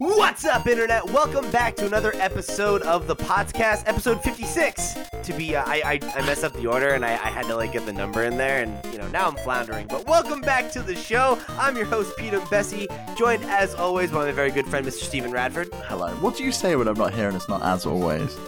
[0.00, 1.10] What's up, Internet?
[1.10, 4.96] Welcome back to another episode of the podcast, episode 56.
[5.24, 7.56] To be, uh, I, I, I messed up the order and I, I had to
[7.56, 9.86] like get the number in there, and you know now I'm floundering.
[9.88, 11.38] But welcome back to the show.
[11.50, 15.02] I'm your host Peter Bessie, joined as always by my very good friend Mr.
[15.02, 15.68] Stephen Radford.
[15.84, 16.08] Hello.
[16.14, 18.38] What do you say when I'm not here and it's not as always?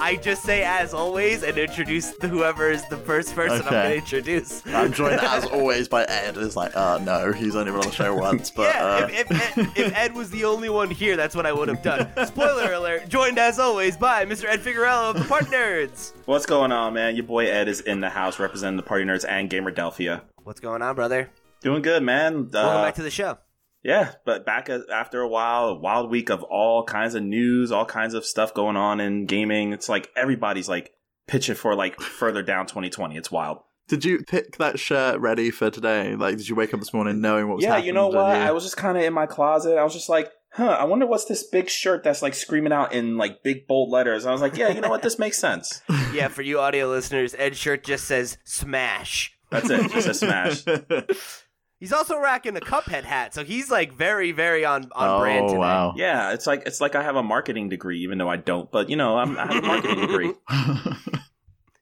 [0.00, 3.90] I just say as always and introduce the, whoever is the first person I'm going
[3.90, 4.66] to introduce.
[4.66, 6.36] I'm joined as always by Ed.
[6.36, 9.30] It's like, uh, no, he's only been on the show once, but yeah, uh, if,
[9.30, 12.10] if, Ed, if Ed was the only one here, that's what I would have done.
[12.26, 14.44] Spoiler alert, joined as always by Mr.
[14.44, 16.12] Ed Figueroa of the Part Nerds.
[16.26, 17.16] What's going on, man?
[17.16, 20.22] Your boy Ed is in the house representing the Party Nerds and Gamerdelphia.
[20.42, 21.30] What's going on, brother?
[21.62, 22.50] Doing good, man.
[22.52, 23.38] Uh, Welcome back to the show.
[23.84, 27.84] Yeah, but back after a while, a wild week of all kinds of news, all
[27.86, 29.72] kinds of stuff going on in gaming.
[29.72, 30.92] It's like everybody's like
[31.26, 33.16] pitching for like further down 2020.
[33.16, 33.58] It's wild.
[33.88, 36.16] did you pick that shirt ready for today?
[36.16, 37.86] Like, did you wake up this morning knowing what was Yeah, happening?
[37.88, 38.36] you know what?
[38.36, 39.76] you- I was just kind of in my closet.
[39.78, 42.92] I was just like, huh, I wonder what's this big shirt that's like screaming out
[42.94, 44.24] in like big bold letters.
[44.24, 45.02] And I was like, yeah, you know what?
[45.02, 45.82] This makes sense.
[46.14, 49.36] Yeah, for you audio listeners, Ed's shirt just says smash.
[49.50, 49.90] That's it.
[49.90, 50.64] Just a smash.
[51.80, 55.48] He's also rocking a Cuphead hat, so he's like very, very on, on oh, brand
[55.48, 55.58] today.
[55.58, 55.94] wow.
[55.96, 58.70] Yeah, it's like it's like I have a marketing degree, even though I don't.
[58.70, 60.32] But you know, I'm, I have a marketing degree.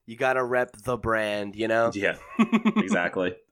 [0.05, 1.91] You gotta rep the brand, you know?
[1.93, 2.17] Yeah,
[2.75, 3.35] exactly.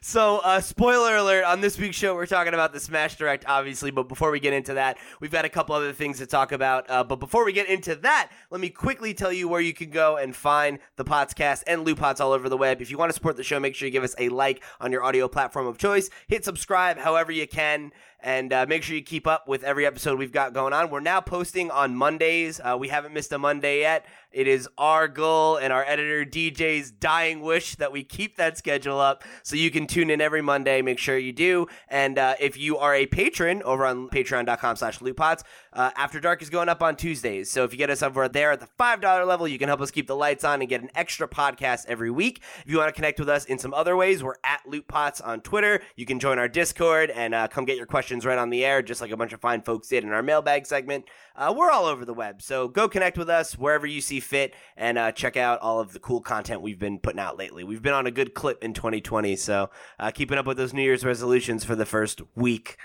[0.00, 3.90] So, uh, spoiler alert on this week's show, we're talking about the Smash Direct, obviously.
[3.90, 6.88] But before we get into that, we've got a couple other things to talk about.
[6.88, 9.90] Uh, but before we get into that, let me quickly tell you where you can
[9.90, 12.80] go and find the podcast and Loot Pots all over the web.
[12.80, 14.90] If you want to support the show, make sure you give us a like on
[14.92, 16.08] your audio platform of choice.
[16.26, 17.92] Hit subscribe however you can.
[18.22, 20.90] And uh, make sure you keep up with every episode we've got going on.
[20.90, 22.60] We're now posting on Mondays.
[22.62, 24.04] Uh, we haven't missed a Monday yet.
[24.32, 29.00] It is our goal and our editor DJ's dying wish that we keep that schedule
[29.00, 30.82] up so you can tune in every Monday.
[30.82, 31.66] Make sure you do.
[31.88, 36.42] And uh, if you are a patron over on patreon.com slash lootpots, uh, After Dark
[36.42, 37.50] is going up on Tuesdays.
[37.50, 39.90] So if you get us over there at the $5 level, you can help us
[39.90, 42.40] keep the lights on and get an extra podcast every week.
[42.64, 45.40] If you want to connect with us in some other ways, we're at Lootpots on
[45.40, 45.80] Twitter.
[45.96, 48.82] You can join our Discord and uh, come get your questions right on the air,
[48.82, 51.04] just like a bunch of fine folks did in our mailbag segment.
[51.36, 54.54] Uh, we're all over the web, so go connect with us wherever you see fit
[54.76, 57.64] and uh, check out all of the cool content we've been putting out lately.
[57.64, 60.82] We've been on a good clip in 2020, so uh, keeping up with those New
[60.82, 62.76] Year's resolutions for the first week.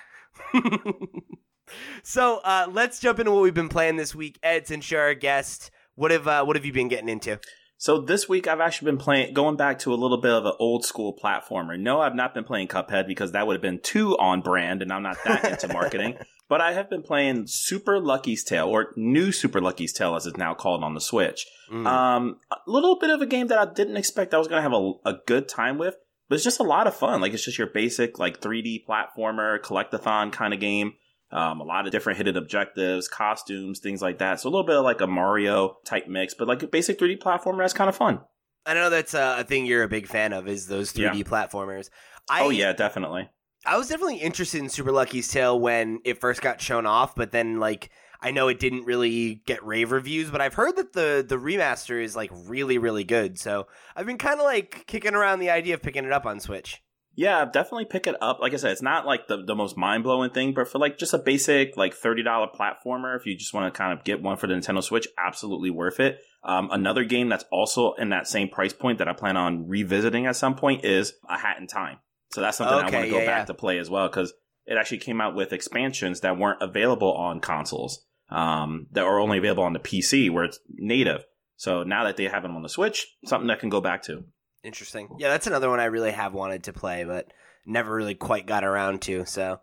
[2.03, 4.39] so uh, let's jump into what we've been playing this week.
[4.43, 7.39] Ed, since you're our guest, what have uh, what have you been getting into?
[7.85, 10.53] So this week I've actually been playing, going back to a little bit of an
[10.57, 11.79] old school platformer.
[11.79, 14.91] No, I've not been playing Cuphead because that would have been too on brand, and
[14.91, 16.17] I'm not that into marketing.
[16.47, 20.37] But I have been playing Super Lucky's Tale, or New Super Lucky's Tale, as it's
[20.37, 21.43] now called on the Switch.
[21.71, 21.87] Mm.
[21.87, 24.69] Um, a little bit of a game that I didn't expect I was going to
[24.69, 25.95] have a, a good time with,
[26.29, 27.19] but it's just a lot of fun.
[27.19, 30.93] Like it's just your basic like 3D platformer, collectathon kind of game.
[31.31, 34.39] Um, a lot of different hidden objectives, costumes, things like that.
[34.39, 37.17] So a little bit of like a Mario type mix, but like a basic 3D
[37.19, 38.21] platformer that's kind of fun.
[38.65, 41.89] I know that's a thing you're a big fan of is those 3D platformers.
[42.29, 43.29] I, oh yeah, definitely.
[43.65, 47.31] I was definitely interested in Super Lucky's Tale when it first got shown off, but
[47.31, 47.89] then like
[48.21, 52.01] I know it didn't really get rave reviews, but I've heard that the the remaster
[52.01, 53.39] is like really really good.
[53.39, 56.39] So I've been kind of like kicking around the idea of picking it up on
[56.39, 56.81] Switch.
[57.15, 58.39] Yeah, definitely pick it up.
[58.39, 60.97] Like I said, it's not like the, the most mind blowing thing, but for like
[60.97, 64.21] just a basic like thirty dollar platformer, if you just want to kind of get
[64.21, 66.19] one for the Nintendo Switch, absolutely worth it.
[66.43, 70.25] Um, another game that's also in that same price point that I plan on revisiting
[70.25, 71.97] at some point is A Hat in Time.
[72.31, 73.45] So that's something I want to go yeah, back yeah.
[73.45, 74.33] to play as well because
[74.65, 78.05] it actually came out with expansions that weren't available on consoles.
[78.27, 81.23] Um, that are only available on the PC where it's native.
[81.57, 84.23] So now that they have them on the Switch, something that can go back to.
[84.65, 85.09] Interesting.
[85.19, 87.31] Yeah, that's another one I really have wanted to play, but
[87.65, 89.25] never really quite got around to.
[89.25, 89.59] So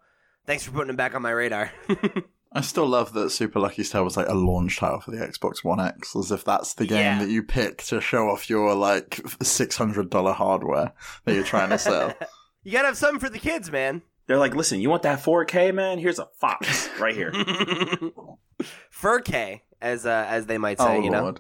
[0.47, 1.73] thanks for putting it back on my radar.
[2.55, 5.65] I still love that Super Lucky Tale was like a launch title for the Xbox
[5.65, 7.19] One X, as if that's the game Yeah.
[7.21, 10.93] that you pick to show off your like six hundred dollar hardware
[11.25, 12.15] that you're trying to sell.
[12.63, 14.03] you gotta have something for the kids, man.
[14.27, 15.99] They're like, listen, you want that 4K, man?
[15.99, 17.33] Here's a Fox right here.
[18.91, 21.35] Fur K, as uh, as they might say, oh you know.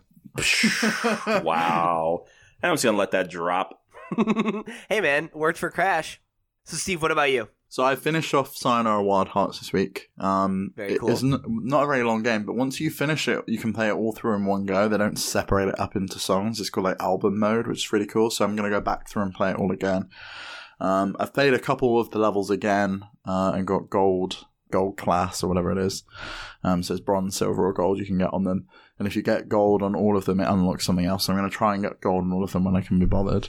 [1.45, 2.25] wow.
[2.63, 3.81] I'm just gonna let that drop.
[4.89, 6.21] hey man, worked for Crash.
[6.65, 7.49] So Steve, what about you?
[7.73, 10.11] So I finished off Sayonara Wild Hearts this week.
[10.19, 11.09] Um, Very cool.
[11.09, 13.89] is n- not a very long game, but once you finish it, you can play
[13.89, 14.89] it all through in one go.
[14.89, 16.61] They don't separate it up into songs.
[16.61, 18.29] It's called like album mode, which is really cool.
[18.29, 20.11] So I'm going to go back through and play it all again.
[20.81, 25.43] Um, I've played a couple of the levels again uh, and got gold, gold class
[25.43, 26.05] or whatever it is.
[26.63, 28.67] Um, so it's bronze, silver, or gold you can get on them.
[28.99, 31.25] And if you get gold on all of them, it unlocks something else.
[31.25, 32.99] So I'm going to try and get gold on all of them when I can
[32.99, 33.49] be bothered.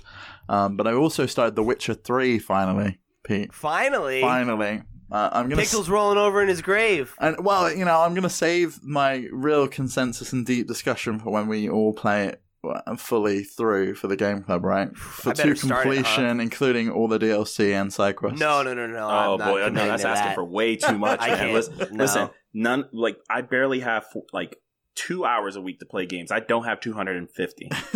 [0.50, 3.54] Um, but I also started The Witcher 3 finally, Pete.
[3.54, 4.81] Finally, Finally.
[5.12, 5.62] Uh, I'm gonna.
[5.62, 7.13] Pixel's rolling over in his grave.
[7.19, 11.30] And well, you know, I'm going to save my real consensus and deep discussion for
[11.30, 14.96] when we all play it uh, fully through for the game club, right?
[14.98, 16.04] For I better to start it, huh?
[16.04, 18.39] completion, including all the DLC and side quests.
[18.39, 18.98] No, no, no, no.
[19.06, 20.36] Oh I'm not boy, no, committing that's asking that.
[20.36, 21.19] for way too much.
[21.22, 21.38] I man.
[21.38, 21.54] can't.
[21.54, 22.04] Listen, No.
[22.04, 24.56] listen, none like I barely have like
[24.95, 26.31] two hours a week to play games.
[26.31, 27.69] I don't have 250.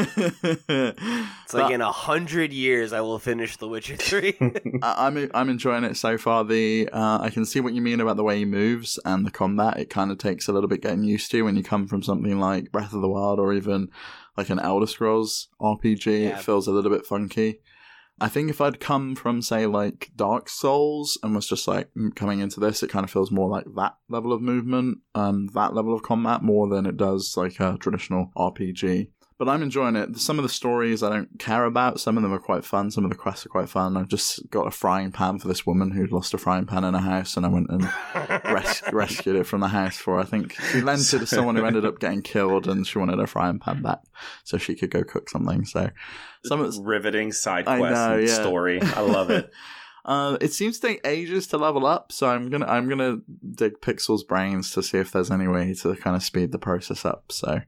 [0.70, 4.36] It's like in a hundred years, I will finish The Witcher Three.
[4.82, 6.44] I- I'm I'm enjoying it so far.
[6.44, 9.32] The uh, I can see what you mean about the way he moves and the
[9.32, 9.78] combat.
[9.80, 12.40] It kind of takes a little bit getting used to when you come from something
[12.40, 13.90] like Breath of the Wild or even
[14.36, 16.24] like an Elder Scrolls RPG.
[16.24, 16.30] Yeah.
[16.38, 17.62] It feels a little bit funky.
[18.20, 22.40] I think if I'd come from say like Dark Souls and was just like coming
[22.40, 25.94] into this, it kind of feels more like that level of movement and that level
[25.94, 29.10] of combat more than it does like a traditional RPG.
[29.40, 30.18] But I'm enjoying it.
[30.18, 32.00] Some of the stories I don't care about.
[32.00, 32.90] Some of them are quite fun.
[32.90, 33.96] Some of the quests are quite fun.
[33.96, 36.96] I've just got a frying pan for this woman who'd lost a frying pan in
[36.96, 37.88] her house, and I went and
[38.46, 40.16] res- rescued it from the house for.
[40.16, 40.22] her.
[40.22, 43.20] I think she lent it to someone who ended up getting killed, and she wanted
[43.20, 44.00] her frying pan back
[44.44, 45.66] so she could go cook something.
[45.66, 45.92] So
[46.46, 48.34] some of Riveting side quest know, yeah.
[48.34, 48.82] story.
[48.82, 49.52] I love it.
[50.08, 53.18] Uh, it seems to take ages to level up, so I'm gonna I'm gonna
[53.56, 57.04] dig Pixel's brains to see if there's any way to kind of speed the process
[57.04, 57.30] up.
[57.30, 57.60] So,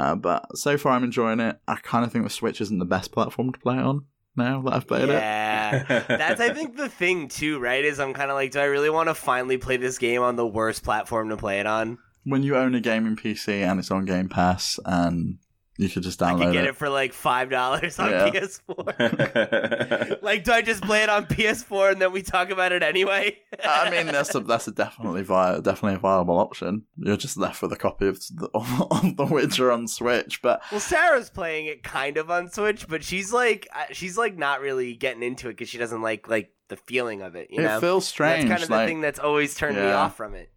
[0.00, 1.58] uh, but so far I'm enjoying it.
[1.68, 4.62] I kind of think the Switch isn't the best platform to play it on now
[4.62, 5.12] that I've played it.
[5.12, 7.84] yeah, that's I think the thing too, right?
[7.84, 10.36] Is I'm kind of like, do I really want to finally play this game on
[10.36, 11.98] the worst platform to play it on?
[12.24, 15.38] When you own a gaming PC and it's on Game Pass, and
[15.80, 16.34] you could just download it.
[16.34, 16.68] I can get it.
[16.70, 18.28] it for like five dollars on Yeah.
[18.28, 20.22] PS4.
[20.22, 23.38] like, do I just play it on PS4 and then we talk about it anyway?
[23.64, 26.84] I mean, that's a that's a definitely vi- definitely a viable option.
[26.98, 30.80] You're just left with a copy of the, of the Witcher on Switch, but Well,
[30.80, 34.94] Sarah's playing it kind of on Switch, but she's like, uh, she's like not really
[34.94, 37.48] getting into it because she doesn't like like the feeling of it.
[37.50, 38.48] You it know, feels strange.
[38.48, 40.52] that's kind of like, the thing that's always turned me off from it.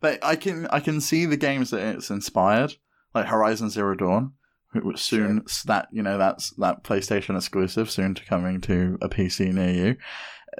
[0.00, 2.74] But I can I can see the games that it's inspired,
[3.14, 4.32] like Horizon Zero Dawn,
[4.96, 9.70] soon that you know that's that PlayStation exclusive, soon to coming to a PC near
[9.70, 9.96] you.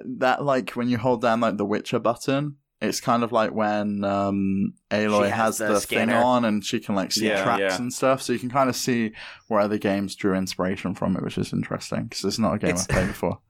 [0.04, 4.04] That like when you hold down like the Witcher button, it's kind of like when
[4.04, 7.60] um, Aloy has has the the, thing on and she can like see Yeah, tracks
[7.60, 7.76] yeah.
[7.76, 9.12] and stuff, so you can kind of see
[9.48, 12.70] where other games drew inspiration from it, which is interesting because it's not a game
[12.70, 13.38] It's- I've played before.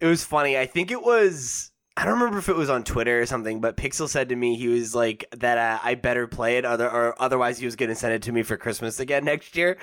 [0.00, 0.58] It was funny.
[0.58, 1.70] I think it was.
[1.94, 4.56] I don't remember if it was on Twitter or something, but Pixel said to me
[4.56, 5.58] he was like that.
[5.58, 8.32] Uh, I better play it, other or otherwise he was going to send it to
[8.32, 9.76] me for Christmas again next year.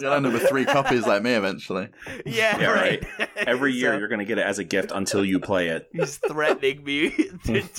[0.00, 1.88] You'll end up with three copies like me eventually.
[2.26, 3.04] yeah, Yeah, right.
[3.36, 5.88] Every year So you're going to get it as a gift until you play it.
[5.92, 7.14] he's threatening me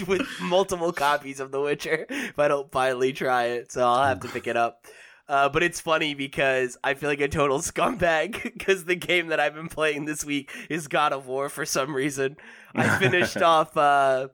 [0.08, 3.72] with multiple copies of The Witcher if I don't finally try it.
[3.72, 4.86] So I'll have to pick it up.
[5.30, 9.40] Uh, but it's funny because I feel like a total scumbag because the game that
[9.40, 12.36] I've been playing this week is God of War for some reason.
[12.74, 13.78] I finished off.
[13.78, 14.30] Uh,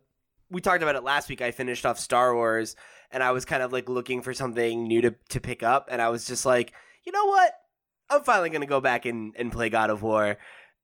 [0.50, 1.42] we talked about it last week.
[1.42, 2.77] I finished off Star Wars,
[3.12, 6.01] and I was kind of like looking for something new to to pick up, and
[6.01, 6.71] I was just like,
[7.03, 7.51] you know what?
[8.09, 10.38] I'm finally gonna go back and, and play God of War,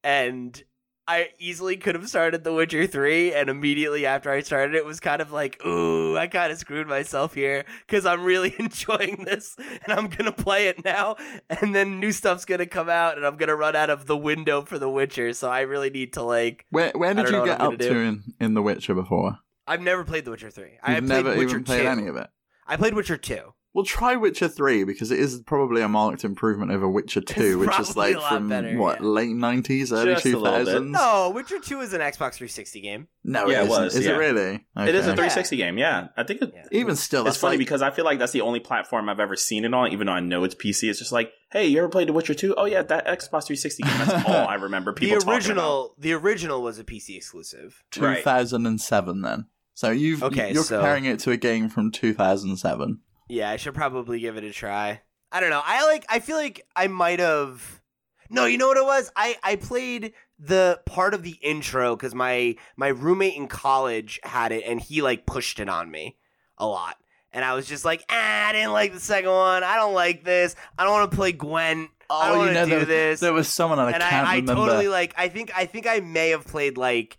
[0.04, 0.62] and
[1.08, 5.00] I easily could have started The Witcher 3, and immediately after I started it was
[5.00, 9.56] kind of like, ooh, I kind of screwed myself here because I'm really enjoying this,
[9.58, 11.16] and I'm gonna play it now,
[11.50, 14.62] and then new stuff's gonna come out, and I'm gonna run out of the window
[14.62, 16.66] for The Witcher, so I really need to like.
[16.70, 19.40] Where where did you get up gonna in, in The Witcher before?
[19.68, 20.66] I've never played The Witcher 3.
[20.84, 21.88] I You've played never Witcher even played 2.
[21.88, 22.30] any of it.
[22.68, 23.54] I played Witcher 2.
[23.74, 27.80] Well, try Witcher 3 because it is probably a marked improvement over Witcher 2, which
[27.80, 29.08] is like from better, what, yeah.
[29.08, 30.68] late 90s, early Just a little bit.
[30.84, 30.90] 2000s?
[30.90, 33.08] No, Witcher 2 is an Xbox 360 game.
[33.24, 33.84] No, Yeah, it it isn't.
[33.84, 34.12] was, Is yeah.
[34.12, 34.66] it really?
[34.76, 35.16] It is a Okay.
[35.30, 36.08] 360 game, yeah.
[36.18, 36.64] I think it, Yeah.
[36.74, 39.38] Even still, it's funny like, because I feel like that's the only platform I've ever
[39.38, 40.90] seen it on, even though I know it's PC.
[40.90, 42.56] It's just like, hey, you ever played The Witcher 2?
[42.58, 43.98] Oh, yeah, that Xbox 360 game.
[44.00, 45.36] That's all I remember people the talking about.
[45.48, 47.82] original, the original was a PC exclusive.
[47.98, 48.18] Right.
[48.18, 49.46] 2007 then.
[49.76, 53.00] So you've Okay, you're so- comparing it to a game from 2007.
[53.32, 55.00] Yeah, I should probably give it a try.
[55.32, 55.62] I don't know.
[55.64, 56.06] I like.
[56.10, 57.82] I feel like I might have.
[58.30, 59.10] No, you know what it was.
[59.16, 64.52] I I played the part of the intro because my my roommate in college had
[64.52, 66.18] it and he like pushed it on me
[66.58, 66.98] a lot.
[67.32, 69.64] And I was just like, ah, I didn't like the second one.
[69.64, 70.54] I don't like this.
[70.78, 71.90] I don't want to play Gwent.
[72.10, 73.22] I don't want to do there, this.
[73.22, 74.66] there was someone and I and can't I, I remember.
[74.66, 77.18] totally like I think I think I may have played like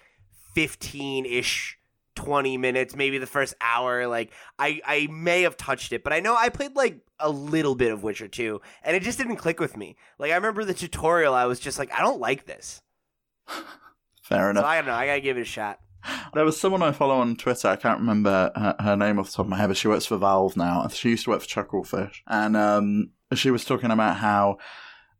[0.54, 1.78] 15 ish
[2.14, 6.20] 20 minutes maybe the first hour like I I may have touched it but I
[6.20, 9.60] know I played like a little bit of Witcher 2 and it just didn't click
[9.60, 12.82] with me like I remember the tutorial I was just like I don't like this
[14.22, 14.64] Fair so enough.
[14.64, 15.80] I don't know I got to give it a shot
[16.34, 17.68] There was someone I follow on Twitter.
[17.68, 20.06] I can't remember her, her name off the top of my head, but she works
[20.06, 20.86] for Valve now.
[20.88, 24.58] She used to work for Chucklefish, and um, she was talking about how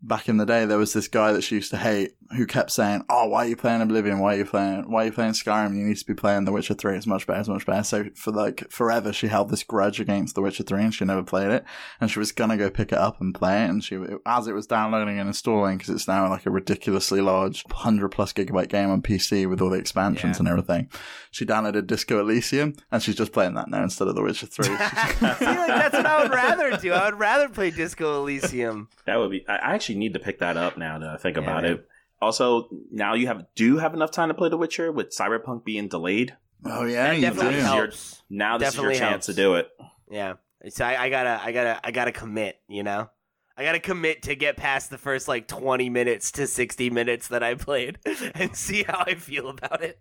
[0.03, 2.71] back in the day, there was this guy that she used to hate who kept
[2.71, 4.19] saying, "Oh, why are you playing Oblivion?
[4.19, 4.91] Why are you playing?
[4.91, 5.77] Why are you playing Skyrim?
[5.77, 6.97] You need to be playing The Witcher Three.
[6.97, 7.41] It's much better.
[7.41, 10.83] It's much better." So for like forever, she held this grudge against The Witcher Three,
[10.83, 11.65] and she never played it.
[12.01, 14.55] And she was gonna go pick it up and play it, and she, as it
[14.55, 18.91] was downloading and installing, because it's now like a ridiculously large, hundred plus gigabyte game
[18.91, 20.41] on PC with all the expansions Yeah.
[20.41, 20.89] and everything,
[21.31, 24.65] she downloaded Disco Elysium, and she's just playing that now instead of The Witcher Three.
[24.67, 26.93] See, like that's what I would rather do.
[26.93, 28.89] I would rather play Disco Elysium.
[29.05, 29.47] That would be.
[29.49, 31.73] I I actually need to pick that up now that I think Yeah, about man.
[31.75, 31.89] it.
[32.21, 35.89] Also, now you have do have enough time to play The Witcher with Cyberpunk being
[35.89, 36.37] delayed.
[36.65, 37.61] oh yeah, That you definitely do.
[37.61, 37.77] help.
[37.79, 38.23] helps.
[38.31, 39.27] Now this Definitely is your helps.
[39.27, 39.69] chance to do it.
[40.11, 40.35] Yeah.
[40.69, 42.61] So I, I gotta, I gotta, I gotta commit.
[42.69, 43.11] You know,
[43.57, 47.43] I gotta commit to get past the first like twenty minutes to sixty minutes that
[47.43, 47.99] I played
[48.35, 49.99] and see how I feel about it.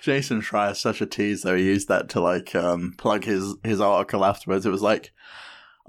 [0.00, 1.56] Jason Schreier is such a tease though.
[1.56, 4.64] He used that to like um, plug his his article afterwards.
[4.64, 5.10] It was like,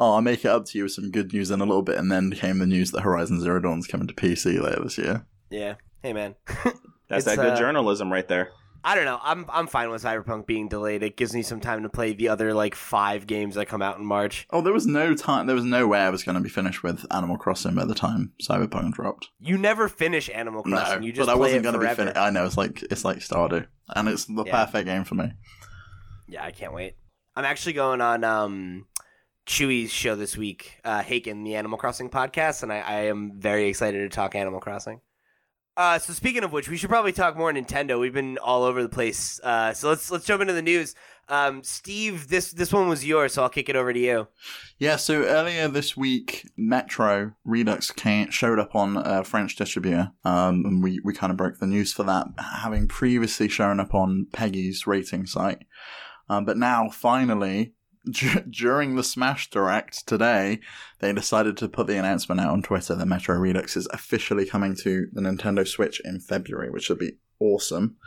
[0.04, 1.98] "Oh, I'll make it up to you with some good news in a little bit,"
[1.98, 5.26] and then came the news that Horizon Zero Dawn's coming to PC later this year.
[5.50, 5.76] Yeah.
[6.02, 6.36] Hey man.
[6.48, 6.76] That's
[7.10, 8.50] It's, that good uh, journalism right there.
[8.86, 9.20] I don't know.
[9.24, 11.04] I'm I'm fine with Cyberpunk being delayed.
[11.04, 13.98] It gives me some time to play the other like five games that come out
[13.98, 14.46] in March.
[14.52, 15.48] Oh, there was no time.
[15.48, 17.96] There was no way I was going to be finished with Animal Crossing by the
[17.96, 19.30] time Cyberpunk dropped.
[19.40, 21.00] You never finish Animal Crossing.
[21.00, 21.96] no, you just but I play wasn't going to be forever.
[22.02, 22.18] finished.
[22.18, 24.66] I know it's like it's like Stardew, and it's the Yeah.
[24.66, 25.32] perfect game for me.
[26.28, 26.96] Yeah, I can't wait.
[27.38, 28.86] I'm actually going on um
[29.46, 33.68] Chewy's show this week, uh Haken, the Animal Crossing podcast, and I, I am very
[33.68, 35.02] excited to talk Animal Crossing.
[35.76, 38.00] Uh so speaking of which, we should probably talk more Nintendo.
[38.00, 39.40] We've been all over the place.
[39.44, 40.96] Uh so let's let's jump into the news.
[41.28, 44.28] Um Steve, this this one was yours, so I'll kick it over to you.
[44.78, 50.66] Yeah, so earlier this week, Metro Redux came, showed up on a French distributor, um,
[50.66, 54.28] and we, we kind of broke the news for that, having previously shown up on
[54.34, 55.66] PEGI's rating site.
[56.28, 57.74] Um, but now, finally,
[58.10, 60.60] d- during the Smash Direct today,
[61.00, 64.76] they decided to put the announcement out on Twitter that Metro Redux is officially coming
[64.78, 67.98] to the Nintendo Switch in February, which would be awesome.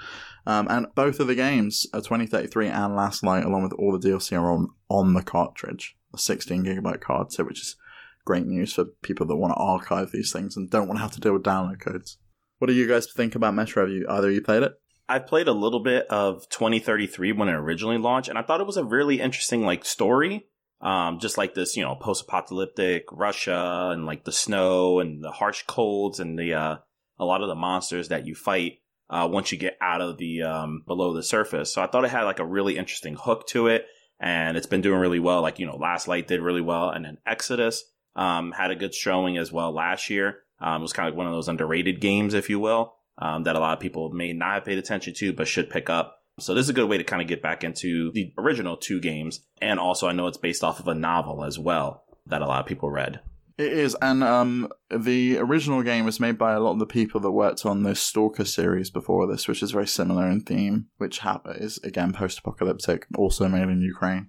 [0.46, 4.08] Um, and both of the games, uh, 2033 and Last Light, along with all the
[4.08, 7.76] DLC, are on, on the cartridge, a 16 gigabyte card, so which is
[8.24, 11.12] great news for people that want to archive these things and don't want to have
[11.12, 12.18] to deal with download codes.
[12.58, 13.84] What do you guys think about Metro?
[13.84, 14.72] Have you either you played it?
[15.08, 18.66] I played a little bit of 2033 when it originally launched, and I thought it
[18.66, 20.46] was a really interesting like story.
[20.80, 25.62] Um, just like this, you know, post-apocalyptic Russia and like the snow and the harsh
[25.66, 26.76] colds and the uh,
[27.18, 30.42] a lot of the monsters that you fight uh, once you get out of the
[30.42, 31.72] um, below the surface.
[31.72, 33.86] So I thought it had like a really interesting hook to it,
[34.20, 35.40] and it's been doing really well.
[35.40, 37.84] Like you know, Last Light did really well, and then Exodus
[38.14, 40.40] um, had a good showing as well last year.
[40.60, 43.44] Um, it was kind of like one of those underrated games, if you will, um,
[43.44, 46.23] that a lot of people may not have paid attention to, but should pick up.
[46.38, 49.00] So this is a good way to kind of get back into the original two
[49.00, 52.46] games, and also I know it's based off of a novel as well that a
[52.46, 53.20] lot of people read.
[53.58, 57.20] It is, and um, the original game was made by a lot of the people
[57.23, 61.20] that worked on the Stalker series before this, which is very similar in theme, which
[61.20, 64.28] ha- is again post-apocalyptic, also made in Ukraine.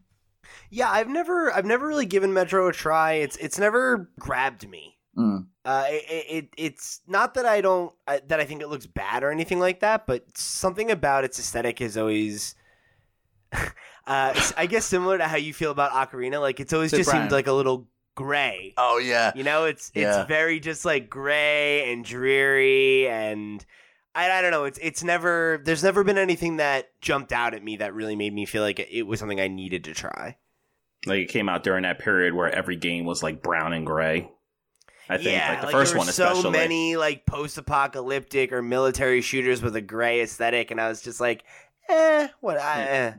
[0.69, 3.13] Yeah, I've never I've never really given Metro a try.
[3.13, 4.96] It's it's never grabbed me.
[5.17, 5.47] Mm.
[5.65, 9.23] Uh, it, it it's not that I don't uh, that I think it looks bad
[9.23, 12.55] or anything like that, but something about its aesthetic is always,
[13.51, 13.69] uh,
[14.57, 16.39] I guess similar to how you feel about Ocarina.
[16.39, 17.23] Like it's always It's just brown.
[17.23, 18.73] seemed like a little gray.
[18.77, 20.19] Oh yeah, You know, it's Yeah.
[20.21, 23.65] it's very just like gray and dreary, and
[24.15, 24.65] I, I don't know.
[24.65, 28.33] It's it's never there's never been anything that jumped out at me that really made
[28.33, 30.37] me feel like it was something I needed to try.
[31.05, 34.31] Like it came out during that period where every game was like brown and gray.
[35.09, 38.61] I think yeah, like the like, first there were one so many like post-apocalyptic or
[38.61, 41.43] military shooters with a gray aesthetic, and I was just like,
[41.89, 42.57] eh, what?
[42.57, 43.13] I, eh.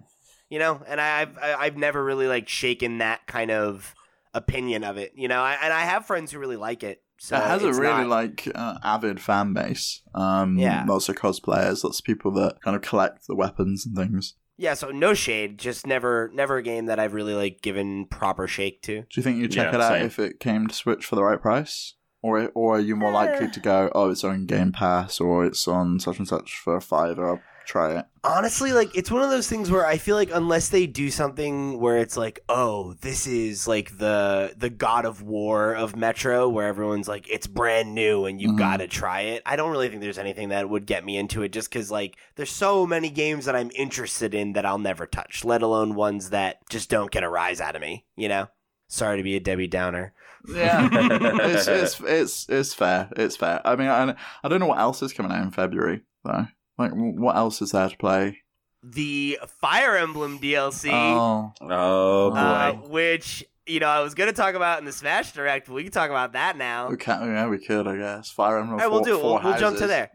[0.51, 3.95] You know, and I, I've I- I've never really like shaken that kind of
[4.35, 5.13] opinion of it.
[5.17, 7.03] You know, I, and I have friends who really like it.
[7.21, 10.03] So it has a really not- like uh, avid fan base.
[10.15, 10.85] Um, Yeah.
[10.89, 14.35] lots of cosplayers, lots of people that kind of collect the weapons and things.
[14.61, 18.47] Yeah, so no shade, just never never a game that I've really like given proper
[18.49, 19.03] shake to.
[19.03, 20.07] Do you think you'd check Yeah, it out same.
[20.07, 21.95] if it came to Switch for the right price?
[22.21, 23.51] Or, or are you more likely Eh.
[23.51, 26.81] to go, oh, it's on Game Pass or it's on such and such for a
[26.81, 28.05] fiver, I'll try it?
[28.25, 31.79] Honestly, like it's one of those things where I feel like unless they do something
[31.79, 36.67] where it's like, oh, this is like the the God of War of Metro, where
[36.67, 38.59] everyone's like, it's brand new and you've Mhm.
[38.59, 39.43] got to try it.
[39.47, 42.17] I don't really think there's anything that would get me into it, just because like
[42.37, 46.31] there's so many games that I'm interested in that I'll never touch, let alone ones
[46.31, 48.05] that just don't get a rise out of me.
[48.17, 48.49] You know.
[48.91, 50.15] Sorry to be a Debbie Downer.
[50.49, 53.11] Yeah, it's, it's it's it's fair.
[53.17, 53.61] It's fair.
[53.67, 56.47] I mean, I, I don't know what else is coming out in February though.
[56.79, 58.39] Like, what else is there to play?
[58.83, 60.91] The Fire Emblem DLC.
[60.93, 62.37] Oh, Oh boy.
[62.37, 65.75] uh, which you know, I was going to talk about in the Smash Direct, but
[65.75, 66.89] we can talk about that now.
[66.89, 68.31] We can, yeah, we could, I guess.
[68.31, 68.75] Fire Emblem.
[68.75, 69.23] All right, we'll four, do it.
[69.23, 69.89] We'll, we'll jump to houses.
[69.89, 70.11] there.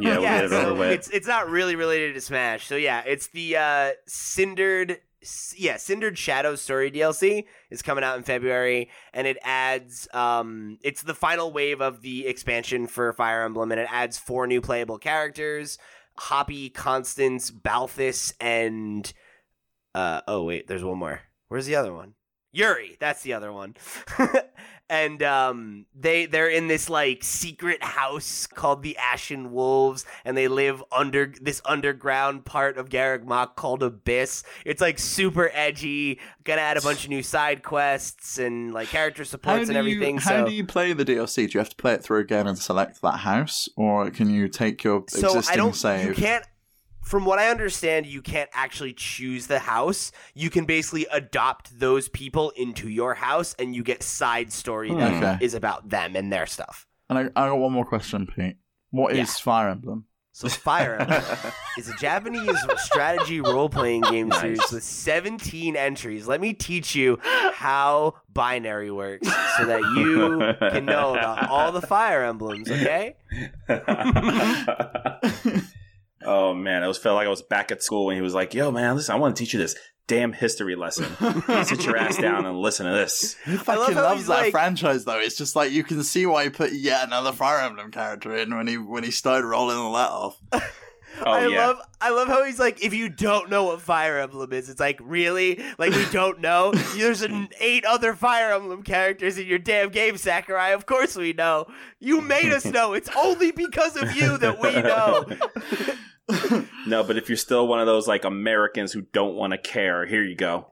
[0.00, 0.92] Yeah, we'll get it so over with.
[0.92, 2.66] It's it's not really related to Smash.
[2.66, 4.98] So yeah, it's the uh Cindered
[5.56, 11.02] yeah, Cindered Shadows story DLC is coming out in February and it adds um it's
[11.02, 14.98] the final wave of the expansion for Fire Emblem and it adds four new playable
[14.98, 15.78] characters,
[16.18, 19.12] Hapi, Constance, Balthus and
[19.94, 21.20] uh oh wait, there's one more.
[21.48, 22.14] Where's the other one?
[22.52, 23.74] Yuri, that's the other one.
[24.92, 30.48] and um they they're in this like secret house called the Ashen Wolves and they
[30.48, 34.44] live under this underground part of Garreg Mach called Abyss.
[34.66, 39.24] It's like super edgy, gonna add a bunch of new side quests and like character
[39.24, 40.16] supports and everything.
[40.16, 41.46] you, how so do you play the DLC?
[41.46, 44.46] Do you have to play it through again and select that house, or can you
[44.46, 46.06] take your so existing I don't save?
[46.06, 46.44] you can't
[47.02, 50.12] from what I understand, you can't actually choose the house.
[50.34, 54.98] You can basically adopt those people into your house, and you get side story hmm.
[54.98, 55.44] that Okay.
[55.44, 56.86] is about them and their stuff.
[57.10, 58.56] And I, I got one more question, Pete.
[58.90, 59.42] What is Yeah.
[59.42, 60.06] Fire Emblem?
[60.34, 61.22] So Fire Emblem
[61.78, 64.40] is a Japanese strategy role-playing game Nice.
[64.40, 66.26] series with 17 entries.
[66.26, 67.18] Let me teach you
[67.52, 69.28] how binary works
[69.58, 73.16] so that you can know about all the Fire Emblems, okay?
[76.24, 78.54] oh man, I was felt like I was back at school when he was like,
[78.54, 79.76] "Yo, man, listen, I want to teach you this
[80.08, 81.06] damn history lesson.
[81.64, 84.52] Sit your ass down and listen to this." He love fucking how loves that like-
[84.52, 85.18] franchise, though.
[85.18, 88.54] It's just like you can see why he put yet another Fire Emblem character in
[88.56, 90.38] when he when he started rolling all that off.
[91.24, 94.18] Oh I yeah, love I love how he's like, if you don't know what Fire
[94.18, 95.62] Emblem is, it's like, really?
[95.78, 96.72] Like we don't know?
[96.96, 100.70] There's an eight other Fire Emblem characters in your damn game, Sakurai.
[100.72, 101.66] Of course we know.
[102.00, 102.92] You made us know.
[102.94, 106.64] It's only because of you that we know.
[106.86, 110.06] no, but if you're still one of those like Americans who don't want to care,
[110.06, 110.68] here you go.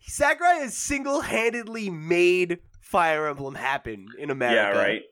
[0.00, 4.76] Sakurai has single-handedly made Fire Emblem happen in America.
[4.76, 5.02] Yeah, right.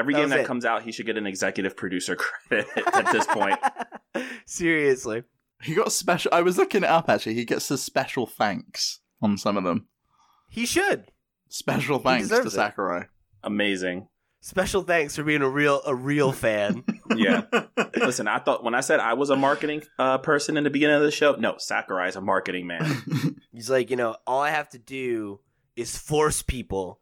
[0.00, 0.46] Every That game that it.
[0.46, 2.16] comes out, he should get an executive producer
[2.48, 3.58] credit at this point.
[4.46, 5.22] Seriously.
[5.62, 6.30] he got special.
[6.34, 7.34] I was looking it up actually.
[7.34, 9.86] He gets a special thanks on some of them.
[10.48, 11.12] He should.
[11.48, 12.56] Special thanks to deserves it.
[12.56, 13.04] Sakurai.
[13.42, 14.08] Amazing.
[14.40, 16.84] Special thanks for being a real a real fan.
[17.16, 17.42] Yeah.
[17.96, 20.94] Listen, I thought when I said I was a marketing uh, person in the beginning
[20.94, 23.36] of the show, no, Sakurai's a marketing man.
[23.52, 25.40] He's like, you know, all I have to do
[25.74, 27.00] is force people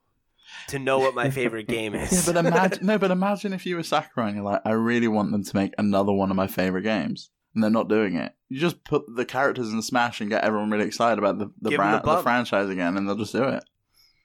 [0.69, 2.13] to know what my favorite game is.
[2.13, 5.09] Yeah, but imagine no, but imagine if you were Sakurai and you're like, I really
[5.09, 8.33] want them to make another one of my favorite games, and they're not doing it.
[8.49, 11.71] You just put the characters in Smash and get everyone really excited about the the,
[11.71, 12.23] Give 'em brand, the the, bump.
[12.23, 13.65] franchise again, and they'll just do it.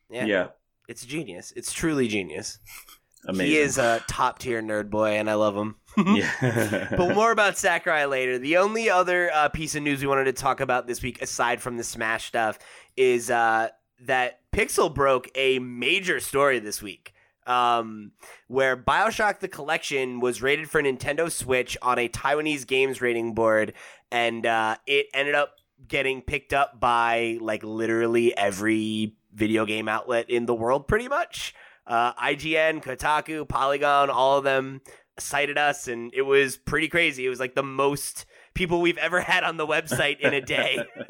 [0.09, 0.47] yeah, yeah.
[0.87, 1.53] it's genius.
[1.55, 2.59] It's truly genius.
[3.25, 3.45] Amazing.
[3.45, 5.75] He is a top tier nerd boy, and I love him.
[6.15, 6.87] yeah.
[6.91, 8.37] but more about Sakurai later.
[8.37, 11.61] The only other uh, piece of news we wanted to talk about this week, aside
[11.61, 12.59] from the Smash stuff,
[12.97, 13.69] is uh,
[14.01, 17.13] that Pixel broke a major story this week.
[17.45, 18.11] Um,
[18.47, 23.73] where Bioshock the Collection was rated for Nintendo Switch on a Taiwanese games rating board,
[24.11, 30.29] and uh, it ended up getting picked up by like literally every video game outlet
[30.29, 31.53] in the world, pretty much.
[31.85, 34.79] Uh, IGN, Kotaku, Polygon, all of them
[35.19, 37.25] cited us, and it was pretty crazy.
[37.25, 40.77] It was like the most people we've ever had on the website in a day.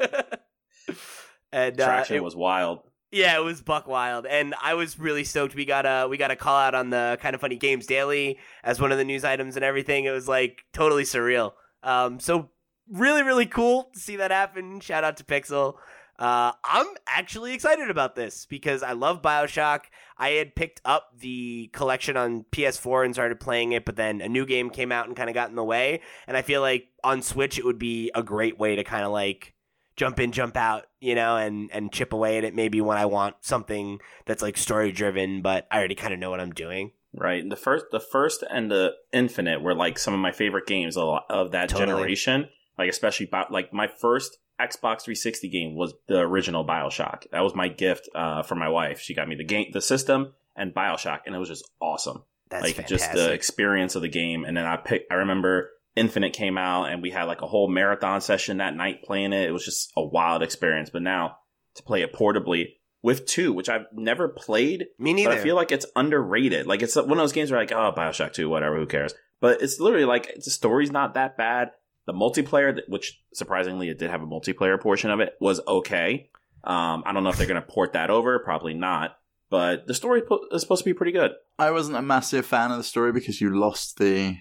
[1.52, 2.80] and uh, Traction it- was wild.
[3.14, 5.54] Yeah, it was buck wild, and I was really stoked.
[5.54, 8.38] We got a we got a call out on the kind of funny games daily
[8.64, 10.04] as one of the news items and everything.
[10.04, 11.52] It was like totally surreal.
[11.84, 12.50] Um, so
[12.90, 14.80] really really cool to see that happen.
[14.80, 15.76] Shout out to Pixel.
[16.18, 19.82] Uh, I'm actually excited about this because I love Bioshock.
[20.18, 24.28] I had picked up the collection on PS4 and started playing it, but then a
[24.28, 26.00] new game came out and kind of got in the way.
[26.26, 29.12] And I feel like on Switch it would be a great way to kind of
[29.12, 29.53] like
[29.96, 32.54] jump in, jump out, you know, and and chip away at it.
[32.54, 36.30] Maybe when I want something that's like story driven, but I already kind of know
[36.30, 36.92] what I'm doing.
[37.16, 37.48] Right.
[37.48, 41.52] The first, the first, and the Infinite were like some of my favorite games of,
[41.52, 41.86] that Totally.
[41.86, 42.48] generation.
[42.76, 47.30] Like especially, like my first Xbox 360 game was the original Bioshock.
[47.30, 49.00] That was my gift uh, for my wife.
[49.00, 52.24] She got me the game, the system, and Bioshock, and it was just awesome.
[52.50, 52.98] That's like fantastic.
[52.98, 54.44] just the experience of the game.
[54.44, 55.12] And then I picked.
[55.12, 59.02] I remember Infinite came out, and we had like a whole marathon session that night
[59.04, 59.48] playing it.
[59.48, 60.90] It was just a wild experience.
[60.90, 61.36] But now
[61.74, 65.30] to play it portably with two, which I've never played, Me neither.
[65.30, 66.66] but I feel like it's underrated.
[66.66, 69.14] Like it's one of those games where like, oh, Bioshock Two, whatever, who cares?
[69.40, 71.70] But it's literally like the story's not that bad.
[72.06, 76.30] The multiplayer, which surprisingly it did have a multiplayer portion of it, was okay.
[76.64, 78.38] Um, I don't know if they're going to port that over.
[78.38, 79.16] Probably not.
[79.50, 81.32] But the story po- is supposed to be pretty good.
[81.58, 84.38] I wasn't a massive fan of the story because you lost the.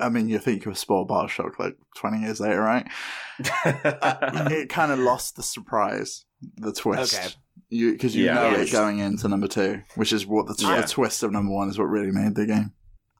[0.00, 2.86] I mean, you think you were spoiled Bioshock like 20 years later, right?
[3.64, 6.24] Uh, it kind of lost the surprise,
[6.56, 7.14] the twist.
[7.14, 7.28] Okay.
[7.70, 10.80] because you, Yeah, know yeah, it going into number two, which is what the, Yeah.
[10.80, 12.72] the twist of number one is what really made the game.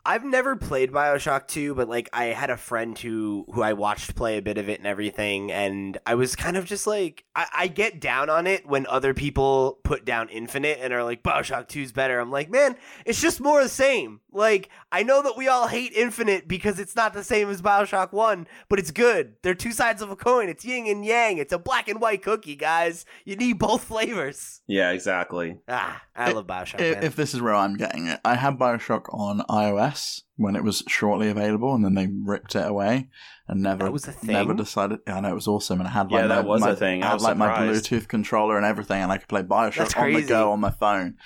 [0.04, 4.16] I've never played BioShock 2, but like I had a friend who who I watched
[4.16, 7.46] play a bit of it and everything, and I was kind of just like I,
[7.54, 11.68] I get down on it when other people put down Infinite and are like BioShock
[11.68, 12.18] 2's better.
[12.18, 12.74] I'm like, man,
[13.06, 14.21] it's just more of the same.
[14.32, 18.12] Like I know that we all hate Infinite because it's not the same as BioShock
[18.12, 19.34] 1, but it's good.
[19.42, 20.48] They're two sides of a coin.
[20.48, 21.38] It's yin and yang.
[21.38, 23.04] It's a black and white cookie, guys.
[23.24, 24.60] You need both flavors.
[24.66, 25.58] Yeah, exactly.
[25.68, 26.80] Ah, I It- love BioShock.
[26.80, 27.04] If, man.
[27.04, 30.82] if this is where I'm getting it, I had Bioshock on iOS when it was
[30.88, 33.08] shortly available, and then they ripped it away
[33.46, 34.32] and never That was a thing?
[34.32, 35.00] never decided.
[35.06, 36.76] I know it was awesome, and I had like Yeah, that my, was my- a
[36.76, 37.02] thing.
[37.02, 37.48] I I had was like my.
[37.58, 41.16] Bluetooth controller and everything, and I could play Bioshock on the go on my phone.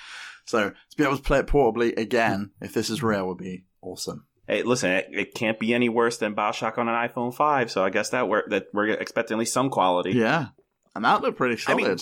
[0.47, 3.65] So to be able to play it portably again, if this is real, would be
[3.83, 4.27] awesome.
[4.49, 7.85] Hey, listen, it, it can't be any worse than Bioshock on an iPhone 5, so
[7.85, 10.13] I guess that we're, that we're expecting at least some quality.
[10.13, 10.49] Yeah,
[10.95, 11.83] and that looked pretty I solid.
[11.83, 11.99] mean,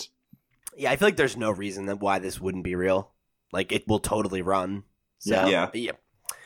[0.77, 3.11] Yeah, I feel like there's no reason that why this wouldn't be real.
[3.51, 4.83] Like it will totally run.
[5.19, 5.47] So, Yeah.
[5.47, 5.69] Yeah.
[5.73, 5.91] yeah.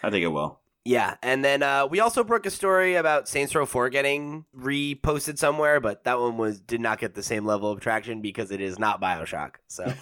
[0.01, 0.58] I think it will.
[0.85, 5.37] Yeah, and then uh, we also broke a story about Saints Row 4 getting reposted
[5.37, 8.61] somewhere, but that one was did not get the same level of traction because it
[8.61, 9.55] is not BioShock.
[9.67, 9.83] So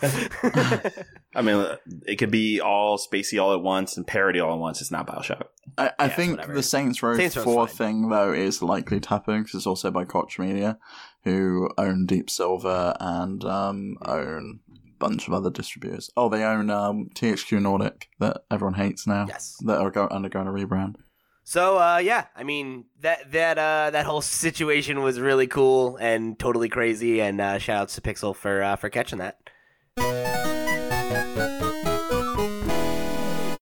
[1.36, 1.66] I mean,
[2.06, 4.80] it could be all spacey all at once and parody all at once.
[4.82, 5.44] It's not Bioshock.
[5.78, 6.54] I, I Yeah, think whatever.
[6.54, 7.76] the Saints Row Saints 4 fine.
[7.76, 10.78] thing, though, is likely to happen because it's also by Koch Media,
[11.24, 14.67] who own Deep Silver and um, own a
[15.00, 16.10] bunch of other distributors.
[16.18, 19.56] Oh, they own um, THQ Nordic that everyone hates now, yes.
[19.66, 20.96] that are go- undergoing a rebrand.
[21.44, 26.38] So uh, yeah, I mean that that uh, that whole situation was really cool and
[26.38, 29.38] totally crazy, and uh, shout outs to Pixel for uh, for catching that.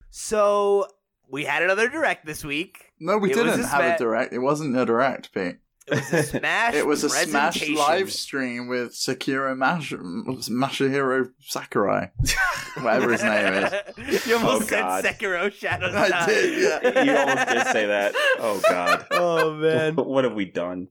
[0.10, 0.88] So
[1.30, 2.92] we had another direct this week.
[3.00, 4.34] No, we It didn't have sma- a direct.
[4.34, 5.58] It wasn't a direct, Pete.
[5.90, 6.74] It was a Smash.
[6.76, 12.12] It was a Smash live stream with Sakura Mash- Masahiro Sakurai,
[12.82, 14.26] whatever his name is.
[14.28, 15.04] you almost Oh, said God.
[15.06, 15.96] Sekiro Shadows.
[15.96, 17.04] I did, yeah.
[17.04, 18.14] You almost did say that.
[18.40, 19.06] Oh, God.
[19.12, 19.96] Oh man.
[19.96, 20.90] what have we done?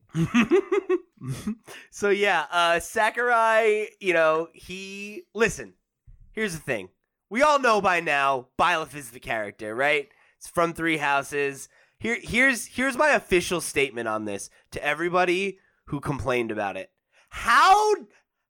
[1.91, 5.75] so yeah, uh Sakurai, you know, he listen,
[6.33, 6.89] here's the thing.
[7.29, 10.09] We all know by now Byleth is the character, right?
[10.39, 11.69] It's from Three Houses.
[12.07, 16.93] Here here's here's my official statement on this to everybody who complained about it.
[17.31, 17.97] How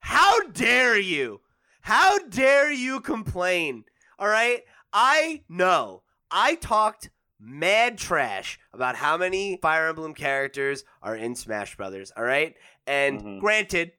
[0.00, 1.40] how dare you?
[1.80, 3.84] How dare you complain?
[4.18, 4.60] All right?
[4.92, 6.02] I know.
[6.30, 7.08] I talked
[7.40, 12.54] mad trash about how many Fire Emblem characters are in Smash Brothers, all right?
[12.86, 13.40] And Mhm.
[13.40, 13.92] granted,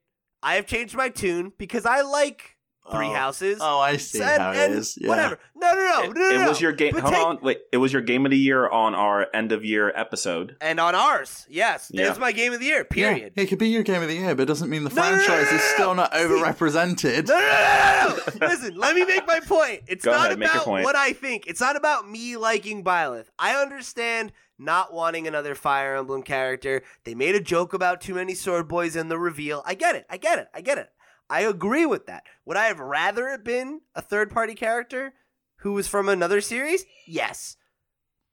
[0.44, 2.57] I have changed my tune because I like
[2.92, 3.14] Three Oh.
[3.14, 3.58] Houses.
[3.62, 4.98] Oh, I see and- how it and is.
[5.00, 5.10] Yeah.
[5.10, 5.40] Whatever.
[5.56, 6.50] No, no, no, it, no, no, it no.
[6.50, 6.94] was your game.
[6.94, 7.60] But Hold take- on, wait.
[7.72, 10.56] It was your game of the year on our end of year episode.
[10.62, 12.20] And on ours, yes, there's Yeah.
[12.22, 12.84] my game of the year.
[12.86, 13.34] Period.
[13.36, 15.02] Yeah, it could be your game of the year, but it doesn't mean the No,
[15.02, 17.28] no, no, franchise no, is still not overrepresented.
[17.28, 18.48] No, no, no, no, no, no.
[18.54, 19.84] Listen, let me make my point.
[19.88, 20.84] It's Go not ahead, about point.
[20.86, 21.48] what I think.
[21.48, 23.26] It's not about me liking Byleth.
[23.38, 26.82] I understand not wanting another Fire Emblem character.
[27.04, 29.62] They made a joke about too many sword boys in the reveal.
[29.66, 30.06] I get it.
[30.10, 30.48] I get it.
[30.54, 30.90] I get it.
[31.30, 32.24] I agree with that.
[32.46, 35.14] Would I have rather it been a third party character
[35.58, 36.86] who was from another series?
[37.06, 37.58] Yes.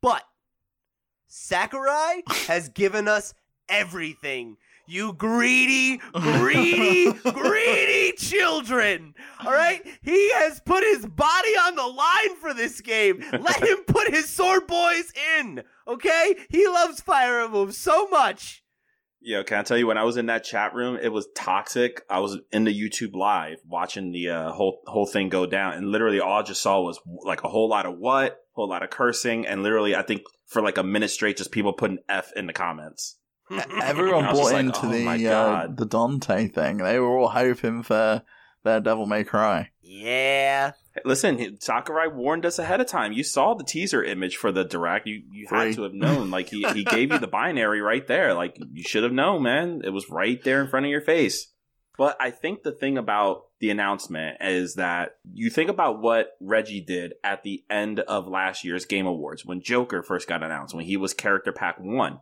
[0.00, 0.22] But
[1.26, 3.34] Sakurai has given us
[3.68, 4.56] everything.
[4.86, 9.14] You greedy, greedy, greedy children.
[9.44, 9.82] All right?
[10.02, 13.24] He has put his body on the line for this game.
[13.32, 15.62] Let him put his sword boys in.
[15.88, 16.36] Okay?
[16.50, 18.63] He loves Fire Emblem so much.
[19.26, 22.02] Yo, can I tell you when I was in that chat room, it was toxic.
[22.10, 25.90] I was in the YouTube live watching the uh, whole whole thing go down, and
[25.90, 28.90] literally all I just saw was like a whole lot of what, whole lot of
[28.90, 32.46] cursing, and literally I think for like a minute straight, just people putting f in
[32.46, 33.16] the comments.
[33.82, 36.76] Everyone bought like, into oh the uh, the Dante thing.
[36.76, 38.22] They were all hoping for
[38.64, 39.70] their Devil May Cry.
[39.82, 40.72] yeah.
[41.04, 43.12] Listen, Sakurai warned us ahead of time.
[43.12, 45.08] You saw the teaser image for the direct.
[45.08, 45.58] You you Free.
[45.66, 46.30] had to have known.
[46.30, 48.32] Like he he gave you the binary right there.
[48.32, 49.82] Like you should have known, man.
[49.84, 51.50] It was right there in front of your face.
[51.98, 56.80] But I think the thing about the announcement is that you think about what Reggie
[56.80, 60.84] did at the end of last year's Game Awards when Joker first got announced, when
[60.84, 62.20] he was character pack one.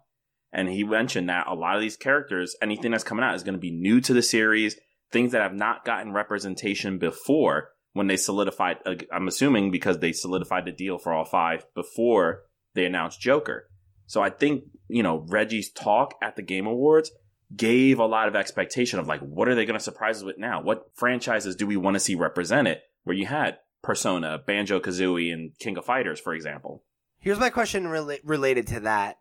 [0.52, 3.54] And he mentioned that a lot of these characters, anything that's coming out is going
[3.54, 4.76] to be new to the series,
[5.12, 10.12] things that have not gotten representation before when they solidified, uh, I'm assuming because they
[10.12, 12.42] solidified the deal for all five before
[12.74, 13.68] they announced Joker.
[14.06, 17.10] So I think, you know, Reggie's talk at the Game Awards
[17.54, 20.38] gave a lot of expectation of like, what are they going to surprise us with
[20.38, 20.62] now?
[20.62, 22.78] What franchises do we want to see represented?
[23.04, 26.84] Where you had Persona, Banjo Kazooie, and King of Fighters, for example.
[27.18, 29.16] Here's my question rela- related to that.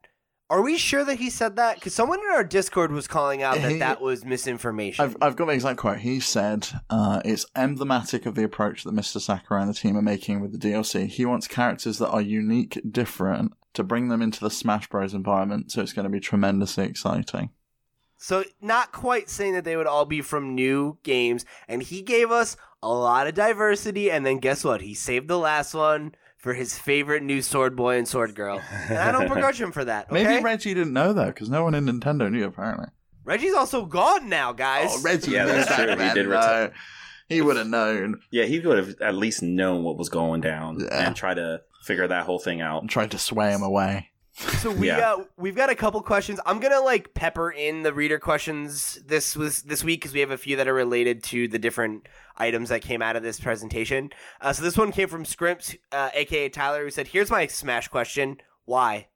[0.52, 1.76] Are we sure that he said that?
[1.76, 5.06] Because someone in our Discord was calling out that He- that was misinformation.
[5.06, 6.00] I've, I've got the exact quote.
[6.00, 9.22] He said, uh, it's emblematic of the approach that Mr.
[9.22, 11.08] Sakurai and the team are making with the DLC.
[11.08, 15.14] He wants characters that are unique, different, to bring them into the Smash Bros.
[15.14, 17.52] environment, so it's going to be tremendously exciting.
[18.18, 22.30] So not quite saying that they would all be from new games, and he gave
[22.30, 24.12] us a lot of diversity.
[24.12, 24.82] And then guess what?
[24.82, 28.98] He saved the last one for his favorite new sword boy and sword girl, and
[28.98, 30.12] I don't begrudge him for that.
[30.12, 30.24] Okay?
[30.24, 32.88] Maybe Reggie didn't know, though, because no one in Nintendo knew, apparently.
[33.24, 34.90] Reggie's also gone now, guys.
[34.92, 35.86] Oh, Reggie Yeah, that's true.
[35.92, 36.30] He did though.
[36.32, 36.74] retire.
[37.30, 40.80] He would have known Yeah, he would have at least known what was going down
[40.82, 41.08] Yeah.
[41.08, 42.82] and try to figure that whole thing out.
[42.82, 44.10] and tried to sway him away.
[44.34, 45.00] So we Yeah.
[45.00, 46.40] got we've got a couple questions.
[46.46, 50.32] I'm gonna like pepper in the reader questions this was this week because we have
[50.32, 54.10] a few that are related to the different items that came out of this presentation.
[54.40, 57.90] Uh, so this one came from Scrimps, uh, aka Tyler, who said, "Here's my Smash
[57.90, 59.08] question: Why?"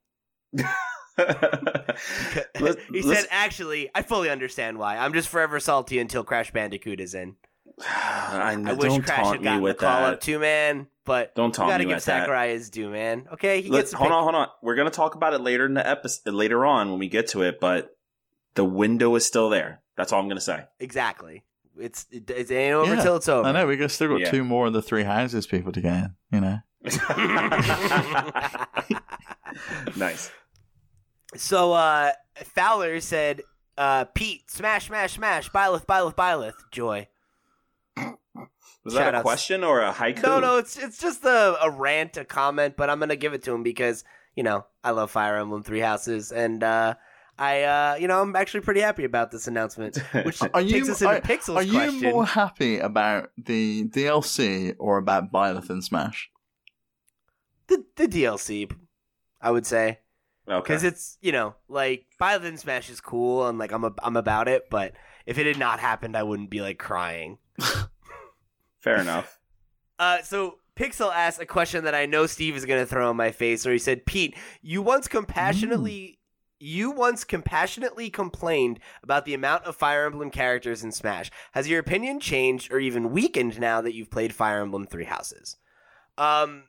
[0.54, 0.76] Let's-
[2.92, 4.98] he let's- said, "Actually, I fully understand why.
[4.98, 7.36] I'm just forever salty until Crash Bandicoot is in.
[7.82, 10.14] I, I wish don't Crash taunt had me gotten the call that.
[10.14, 10.88] up too, man.
[11.04, 12.22] But Don't you taunt gotta give with that.
[12.22, 13.28] Sakurai his due, man.
[13.34, 14.48] Okay, he Let's gets hold pick- on, hold on.
[14.64, 17.44] We're gonna talk about it later in the episode, later on when we get to
[17.44, 17.60] it.
[17.60, 17.96] But
[18.56, 19.82] the window is still there.
[19.98, 20.64] That's all I'm gonna say.
[20.80, 21.44] exactly.
[21.78, 23.48] It's it, it ain't over Yeah, till it's over.
[23.48, 24.32] I know, we got still got Yeah.
[24.32, 26.60] two more of the three houses people to get in, you know?
[29.98, 30.32] nice.
[31.36, 32.12] So uh
[32.44, 33.42] Fowler said,
[33.78, 37.08] uh, Pete, smash, smash, smash, Byleth, Byleth, Byleth, joy.
[38.86, 39.22] Was that a Shoutouts.
[39.24, 40.24] question or a haiku?
[40.24, 43.44] No, no, it's it's just a, a rant, a comment, but I'm gonna give it
[43.44, 44.04] to him because,
[44.36, 46.94] you know, I love Fire Emblem Three Houses and uh
[47.38, 49.98] I uh you know, I'm actually pretty happy about this announcement.
[50.24, 52.12] Which Are you- takes us into are- Pixel's Are you question.
[52.12, 56.30] more happy about the DLC or about Byleth and Smash?
[57.68, 58.72] The the DLC,
[59.42, 60.00] I would say.
[60.48, 60.62] Okay.
[60.62, 64.16] Because it's you know like Byleth and Smash is cool and like I'm a, I'm
[64.16, 64.94] about it, but
[65.26, 67.40] if it had not happened, I wouldn't be like crying.
[68.86, 69.40] Fair enough.
[69.98, 73.16] Uh, so Pixel asked a question that I know Steve is going to throw in
[73.16, 76.20] my face, where he said, "Pete, you once compassionately."
[76.60, 81.32] You once compassionately complained about the amount of Fire Emblem characters in Smash.
[81.54, 85.56] Has your opinion changed or even weakened now that you've played Fire Emblem Three Houses?
[86.18, 86.64] Um,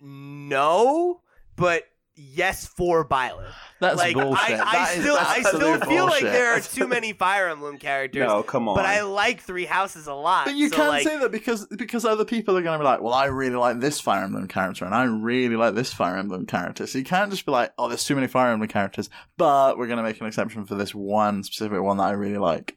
[0.00, 1.20] no,
[1.54, 1.84] but
[2.16, 3.52] yes for Byleth.
[3.80, 4.58] That's like bullshit.
[4.58, 7.48] I, I That is still, I still absolute feel like there are too many Fire
[7.48, 8.26] Emblem characters.
[8.26, 8.74] No, come on.
[8.74, 10.46] But I like Three Houses a lot.
[10.46, 12.84] But you so, can't like, say that because because other people are going to be
[12.84, 16.16] like, well, I really like this Fire Emblem character and I really like this Fire
[16.16, 16.86] Emblem character.
[16.86, 19.86] So you can't just be like, oh, there's too many Fire Emblem characters, but we're
[19.86, 22.76] going to make an exception for this one specific one that I really like.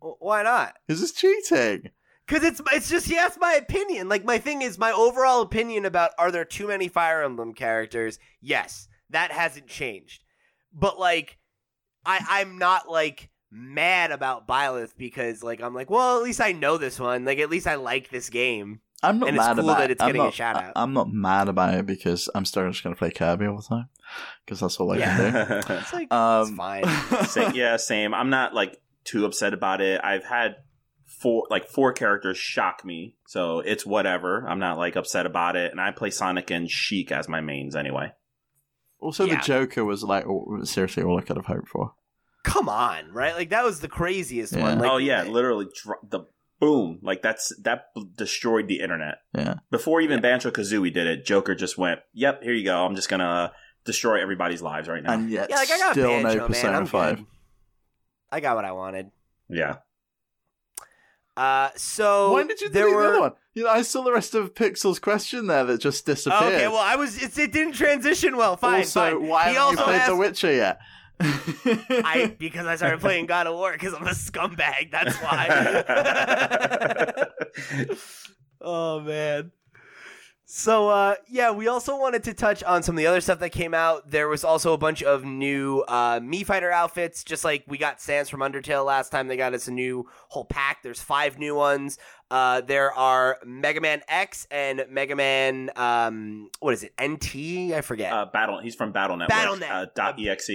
[0.00, 0.74] why not?
[0.88, 1.90] This is cheating.
[2.26, 4.08] Because it's it's just he asked my opinion.
[4.08, 8.18] Like my thing is my overall opinion about are there too many Fire Emblem characters?
[8.40, 10.22] Yes, that hasn't changed.
[10.72, 11.38] But like,
[12.06, 16.52] I I'm not like mad about Byleth because like I'm like well at least I
[16.52, 17.24] know this one.
[17.24, 18.80] Like at least I like this game.
[19.02, 20.72] I'm not And it's mad cool about that it's I'm getting a not, shout out.
[20.76, 23.62] I'm not mad about it because I'm still just going to play Kirby all the
[23.62, 23.88] time
[24.44, 25.54] because that's all I can do.
[25.74, 26.84] It's like Um, it's fine.
[27.26, 28.14] Sa- yeah, same.
[28.14, 30.00] I'm not like too upset about it.
[30.02, 30.56] I've had
[31.24, 34.46] four like four characters shock me, so it's whatever.
[34.48, 37.74] I'm not like upset about it, and I play Sonic and Sheik as my mains
[37.74, 38.12] anyway.
[39.00, 39.36] Also, Yeah.
[39.36, 41.94] the Joker was like all- seriously all I could have hoped for.
[42.44, 43.34] Come on, right?
[43.34, 44.62] Like that was the craziest Yeah.
[44.62, 44.78] one.
[44.78, 46.20] Like, oh yeah, literally dro- the
[46.60, 49.16] boom like that's that b- destroyed the internet.
[49.34, 49.54] Yeah.
[49.70, 52.84] Before even Banjo Kazooie did it, Joker just went, "Yep, here you go.
[52.86, 53.52] I'm just gonna
[53.84, 56.46] destroy everybody's lives right now." And yet, yeah, like I got still Banjo, no man.
[56.48, 57.16] Persona I'm 5.
[57.16, 57.26] good.
[58.30, 59.10] I got what I wanted.
[59.48, 59.76] yeah.
[61.36, 63.02] Uh, so Why did you there delete were...
[63.02, 63.32] the other one?
[63.54, 66.42] You know, I saw the rest of Pixel's question there that just disappeared.
[66.42, 67.22] Oh, okay, well, I was.
[67.22, 68.56] It's, it didn't transition well.
[68.56, 69.28] Fine, also, fine.
[69.28, 70.80] why he haven't you played asked, The Witcher yet?
[71.20, 74.90] I because I started playing God of War because I'm a scumbag.
[74.90, 75.46] That's why.
[78.60, 79.52] oh man.
[80.56, 83.50] So uh, yeah, we also wanted to touch on some of the other stuff that
[83.50, 84.12] came out.
[84.12, 88.00] There was also a bunch of new uh, Mii Fighter outfits, just like we got
[88.00, 89.26] Sans from Undertale last time.
[89.26, 90.84] They got us a new whole pack.
[90.84, 91.98] There's five new ones.
[92.30, 95.72] Uh, there are Mega Man X and Mega Man.
[95.74, 96.92] Um, what is it?
[97.02, 97.74] NT?
[97.74, 98.12] I forget.
[98.12, 98.60] uh, Battle.
[98.60, 99.36] He's from Battle Network.
[99.36, 99.70] Battle.net.
[99.72, 100.50] Uh, dot exe.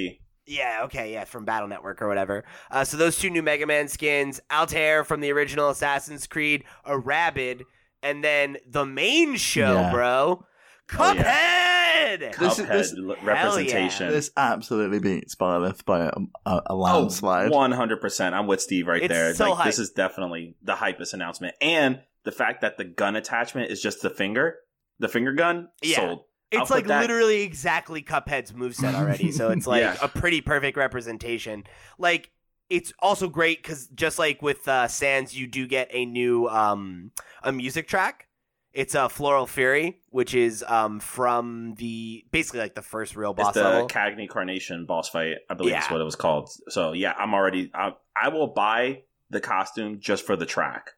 [0.48, 2.46] Yeah, okay, yeah, from Battle Network or whatever.
[2.72, 6.98] Uh, so those two new Mega Man skins, Altair from the original Assassin's Creed, a
[6.98, 7.66] Rabbid,
[8.04, 9.92] and then the main show, Yeah.
[9.92, 10.46] bro,
[10.92, 12.20] Oh, Cuphead.
[12.40, 14.10] This is- Cuphead this- l- representation.
[14.10, 16.12] this absolutely beats Byleth by a,
[16.46, 17.52] a, a Oh, landslide.
[17.52, 18.34] 100%.
[18.34, 19.34] I'm with Steve right It's there.
[19.36, 21.56] so like this is definitely the hypest announcement.
[21.62, 24.56] And the fact that the gun attachment is just the finger,
[25.00, 25.98] the finger gun, Yeah.
[25.98, 26.20] sold.
[26.52, 29.32] It's I'll like literally exactly Cuphead's moveset already.
[29.32, 29.98] So it's like Yeah.
[30.02, 31.64] a pretty perfect representation.
[32.00, 32.32] Like
[32.70, 37.12] it's also great because just like with uh, Sans, you do get a new um,
[37.44, 38.28] a music track.
[38.72, 43.34] It's a uh, Floral Fury, which is um, from the basically like the first real
[43.34, 43.88] boss it's the level.
[43.88, 45.38] Cagney Carnation boss fight.
[45.50, 46.50] I believe is what it was called.
[46.70, 47.72] So yeah, I'm already.
[47.74, 50.92] I, I will buy the costume just for the track.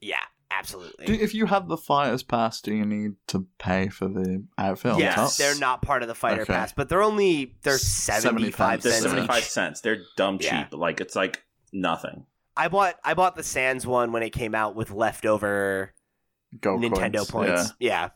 [0.00, 1.06] yeah, absolutely.
[1.06, 4.92] Do, if you have the fighters pass, do you need to pay for the outfit
[4.92, 5.32] on yes, top?
[5.36, 6.52] they're not part of the fighter Okay.
[6.52, 9.02] pass, but they're only they're seventy five 75 They're cents.
[9.02, 9.10] cents.
[9.12, 9.80] seventy five cents.
[9.80, 10.50] They're dumb cheap.
[10.52, 10.66] Yeah.
[10.72, 12.26] Like it's like nothing.
[12.56, 15.94] I bought I bought the Sans one when it came out with leftover
[16.60, 17.74] Gold Nintendo coins, points.
[17.78, 18.02] yeah.
[18.02, 18.08] Yeah.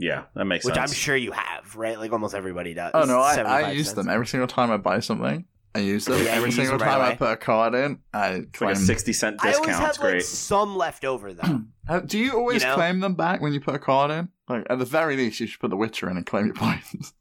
[0.00, 0.90] Yeah, that makes which sense.
[0.92, 1.98] Which I'm sure you have, right?
[1.98, 2.92] Like almost everybody does.
[2.94, 3.96] Oh no, I, I use cents.
[3.96, 5.44] them every single time I buy something.
[5.78, 7.98] I use them Yeah, every single them right time I put a card in.
[8.12, 8.70] I It's like claim.
[8.72, 9.54] a sixty cent discount.
[9.54, 10.24] I always have It's like great.
[10.24, 12.00] some left over though.
[12.06, 12.74] Do you always You know?
[12.74, 14.28] claim them back when you put a card in?
[14.48, 17.12] Like at the very least, you should put the Witcher in and claim your points.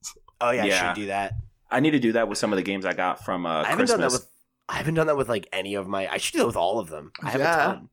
[0.41, 1.33] oh yeah, I should do that.
[1.69, 3.63] I need to do that with some of the games I got from uh, I
[3.75, 3.89] Christmas.
[3.91, 4.27] done that with.
[4.69, 6.07] I haven't done that with like any of my.
[6.11, 7.11] I should do that with all of them.
[7.21, 7.53] I have Yeah.
[7.53, 7.89] a ton.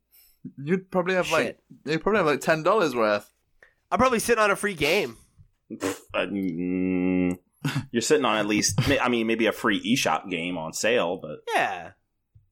[0.63, 1.61] You'd probably have like Shit.
[1.87, 3.31] you probably have like ten dollars worth.
[3.91, 5.17] I'm probably sitting on a free game.
[5.73, 7.39] Pff, uh, mm,
[7.91, 8.79] you're sitting on at least.
[9.01, 11.91] I mean, maybe a free eShop game on sale, but Yeah,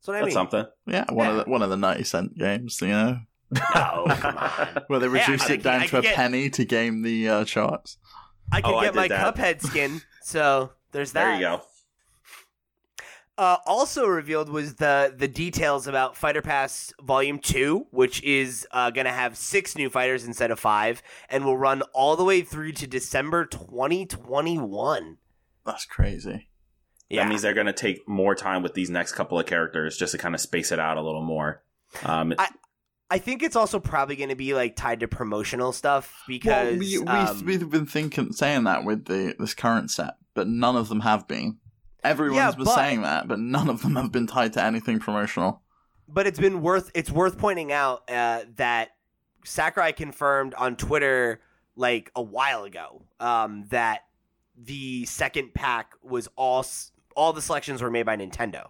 [0.01, 0.33] that's what I that's mean.
[0.35, 0.65] something.
[0.87, 1.31] Yeah, one Yeah.
[1.41, 3.19] of the one of the ninety cent games, you know,
[3.51, 3.61] No,
[4.09, 4.83] come on.
[4.89, 7.03] where they Hey, I reduced could- it down I to a get- penny to game
[7.03, 7.99] the uh, charts.
[8.51, 9.35] I can Oh, get did my that.
[9.37, 11.25] Cuphead skin, so there's that.
[11.25, 11.63] There you go.
[13.39, 18.91] Uh, also revealed was the the details about Fighter Pass Volume Two, which is uh,
[18.91, 22.43] going to have six new fighters instead of five, and will run all the way
[22.43, 25.17] through to December 2021.
[25.65, 26.49] That's crazy.
[27.09, 29.97] Yeah, That means they're going to take more time with these next couple of characters
[29.97, 31.63] just to kind of space it out a little more.
[32.05, 32.49] Um, I-
[33.11, 36.79] I think it's also probably going to be like tied to promotional stuff because well,
[36.79, 40.77] we, we, um, we've been thinking saying that with the this current set, but none
[40.77, 41.59] of them have been.
[42.05, 44.99] Everyone's Yeah, been but- saying that, but none of them have been tied to anything
[44.99, 45.63] promotional.
[46.09, 48.91] but it's been worth it's worth pointing out uh, that
[49.45, 51.41] Sakurai confirmed on Twitter
[51.75, 54.01] like a while ago um, that
[54.57, 56.67] the second pack was all
[57.17, 58.69] all the selections were made by Nintendo,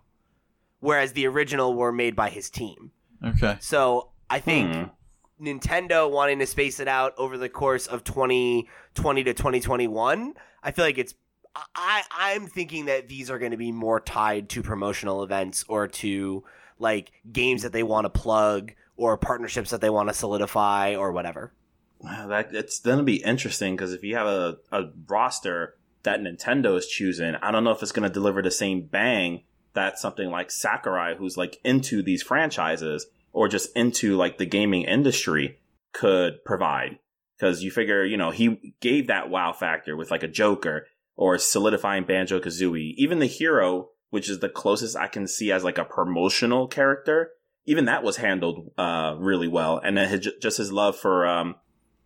[0.80, 2.92] whereas the original were made by his team.
[3.24, 3.56] Okay.
[3.60, 5.44] So I think hmm.
[5.44, 10.84] Nintendo wanting to space it out over the course of 2020 to 2021, I feel
[10.84, 11.14] like it's
[11.54, 15.88] I I'm thinking that these are going to be more tied to promotional events or
[15.88, 16.44] to
[16.78, 21.12] like games that they want to plug or partnerships that they want to solidify or
[21.12, 21.52] whatever.
[22.00, 26.20] Wow, that it's going to be interesting because if you have a, a roster that
[26.20, 29.98] Nintendo is choosing, I don't know if it's going to deliver the same bang that
[29.98, 35.60] something like Sakurai, who's like into these franchises or just into like the gaming industry,
[35.92, 36.98] could provide.
[37.36, 40.86] Because you figure, you know, he gave that wow factor with like a Joker
[41.16, 45.64] or solidifying Banjo Kazooie, even the hero, which is the closest I can see as
[45.64, 47.30] like a promotional character.
[47.64, 51.54] Even that was handled uh, really well, and then his, just his love for um,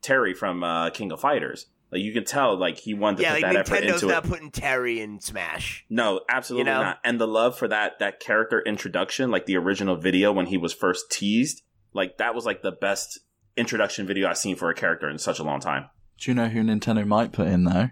[0.02, 1.66] Terry from uh, King of Fighters.
[1.90, 4.06] Like you can tell, like he wanted to yeah, put like that effort Nintendo's into
[4.14, 4.28] not it.
[4.28, 5.86] putting Terry in Smash.
[5.88, 6.82] No, absolutely You know?
[6.82, 6.98] not.
[7.04, 10.74] And the love for that that character introduction, like the original video when he was
[10.74, 11.62] first teased,
[11.94, 13.20] like that was like the best
[13.56, 15.88] introduction video I've seen for a character in such a long time.
[16.18, 17.90] Do you know who Nintendo might put in though?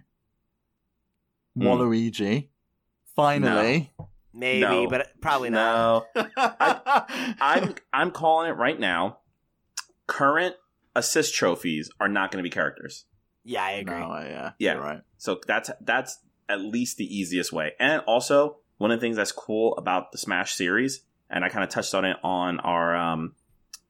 [1.57, 1.63] Hmm.
[1.63, 2.49] Waluigi.
[3.17, 3.93] Finally.
[4.33, 4.89] Maybe, No.
[4.89, 6.07] but probably not.
[6.17, 9.19] No, I'm I'm calling it right now.
[10.07, 10.57] Current
[10.97, 13.05] assist trophies are not going to be characters.
[13.45, 13.99] Yeah, I agree.
[13.99, 14.51] No, yeah.
[14.59, 14.75] Yeah.
[14.75, 15.01] You're right.
[15.19, 17.73] So that's that's at least the easiest way.
[17.79, 21.63] And also, one of the things that's cool about the Smash series, and I kind
[21.63, 23.35] of touched on it on our um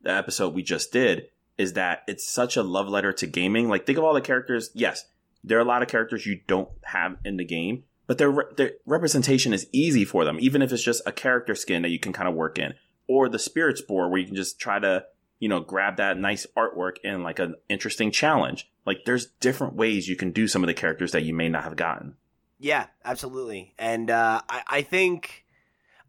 [0.02, 3.68] the episode we just did, is that it's such a love letter to gaming.
[3.68, 4.70] Like think of all the characters.
[4.74, 5.06] Yes,
[5.44, 8.72] there are a lot of characters you don't have in the game, but their their
[8.86, 12.12] representation is easy for them, even if it's just a character skin that you can
[12.12, 12.74] kind of work in,
[13.06, 15.04] or the spirits board where you can just try to
[15.38, 18.70] you know grab that nice artwork in like an interesting challenge.
[18.86, 21.64] Like there's different ways you can do some of the characters that you may not
[21.64, 22.16] have gotten.
[22.58, 23.74] Yeah, absolutely.
[23.78, 25.44] And uh, I, I think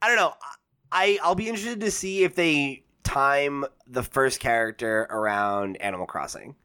[0.01, 0.33] I don't know.
[0.91, 6.55] I I'll be interested to see if they time the first character around Animal Crossing.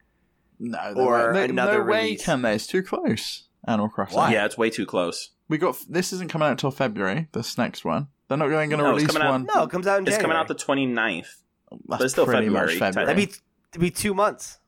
[0.63, 2.25] No, Or no, another no way release.
[2.25, 2.55] can they?
[2.55, 3.45] It's too close.
[3.67, 4.17] Animal Crossing.
[4.19, 4.33] Why?
[4.33, 5.31] Yeah, it's way too close.
[5.49, 7.29] We got this isn't coming out until February.
[7.33, 9.49] This next one, they're not going to No, release coming out- one.
[9.55, 10.23] No, it comes out in It's January.
[10.23, 11.27] coming out the 29th.
[11.71, 13.07] That's but it's still pretty February, much February.
[13.07, 13.35] That'd be
[13.73, 14.59] it'd be two months.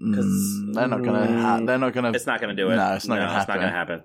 [0.00, 1.40] Mm, they're not going to.
[1.40, 2.16] Ha- they're not going to.
[2.16, 2.76] It's not going to do it.
[2.76, 4.02] No, it's not gonna It's not going to happen.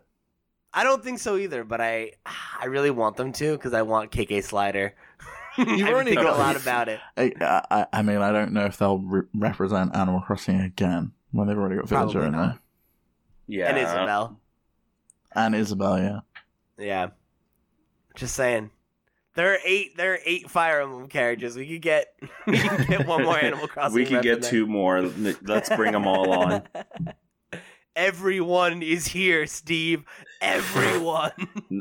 [0.73, 4.11] I don't think so either, but I I really want them to because I want
[4.11, 4.95] KK Slider.
[5.57, 6.99] You've I've been already thinking got- a lot about it.
[7.17, 7.33] I,
[7.71, 11.57] I, I mean, I don't know if they'll re- represent Animal Crossing again when they've
[11.57, 12.47] already got Villager Probably in not.
[12.53, 12.59] there.
[13.47, 13.69] Yeah.
[13.69, 14.39] and Isabelle.
[15.33, 16.19] And Isabelle, yeah.
[16.77, 17.07] Yeah.
[18.15, 18.71] Just saying.
[19.35, 19.95] There are eight.
[19.95, 21.55] There are eight Fire Emblem characters.
[21.55, 22.07] We could get.
[22.47, 23.95] We can get one more Animal Crossing.
[23.95, 24.51] we could get there.
[24.51, 25.01] two more.
[25.01, 26.63] Let's bring them all on.
[27.95, 30.03] Everyone is here, Steve.
[30.41, 31.31] Everyone.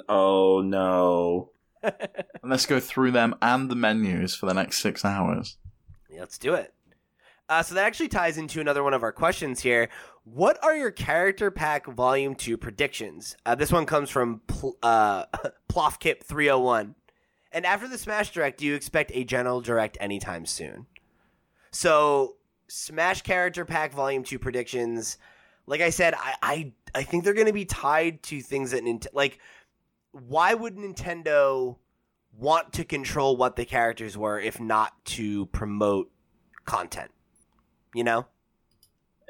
[0.09, 1.51] Oh no.
[1.83, 1.95] And
[2.45, 5.57] let's go through them and the menus for the next six hours.
[6.11, 6.75] Yeah, Let's do it.
[7.49, 9.89] Uh, so that actually ties into another one of our questions here.
[10.23, 13.37] What are your character pack volume two predictions?
[13.45, 15.25] Uh, this one comes from Pl- uh,
[15.69, 16.95] Plofkip three hundred one.
[17.51, 20.87] And after the Smash Direct, do you expect a general direct anytime soon?
[21.73, 22.37] So
[22.69, 25.19] Smash character pack volume two predictions.
[25.67, 28.85] Like I said, I I, I think they're going to be tied to things that
[29.13, 29.41] like.
[30.13, 31.77] Why would Nintendo
[32.37, 36.11] want to control what the characters were if not to promote
[36.65, 37.11] content?
[37.95, 38.27] You know?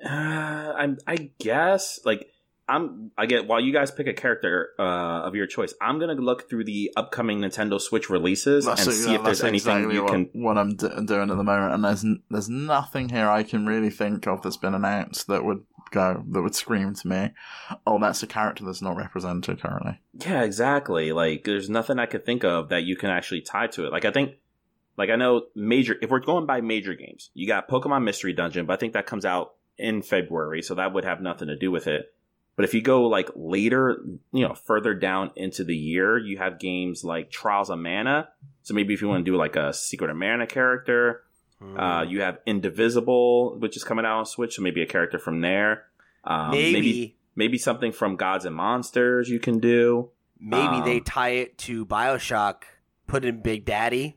[0.04, 0.98] Uh, I'm.
[1.06, 2.26] I guess like
[2.66, 3.10] I'm.
[3.18, 4.82] I get while you guys pick a character uh,
[5.26, 9.10] of your choice, I'm gonna look through the upcoming Nintendo Switch releases and That's- see
[9.10, 10.30] yeah, if there's that's anything exactly you what, can.
[10.32, 13.66] what I'm d- doing at the moment, and there's n- there's nothing here I can
[13.66, 17.30] really think of that's been announced that would go that would scream to me,
[17.86, 19.98] oh, that's a character that's not represented currently.
[20.14, 21.12] Yeah, exactly.
[21.12, 23.92] Like, there's nothing I could think of that you can actually tie to it.
[23.92, 24.36] Like, I think,
[24.96, 25.96] like, I know major.
[26.00, 29.06] If we're going by major games, you got Pokemon Mystery Dungeon, but I think that
[29.06, 32.12] comes out in February, so that would have nothing to do with it.
[32.56, 36.58] But if you go like later, you know, further down into the year, you have
[36.58, 38.28] games like Trials of Mana.
[38.62, 41.22] So maybe if you want to do like a Secret of Mana character,
[41.60, 41.78] Hmm.
[41.78, 45.40] uh, you have Indivisible, which is coming out on Switch, so maybe a character from
[45.42, 45.84] there.
[46.24, 50.10] Um, maybe maybe maybe, maybe something from Gods and Monsters you can do.
[50.52, 52.62] um, they tie it to Bioshock,
[53.06, 54.16] put in Big Daddy.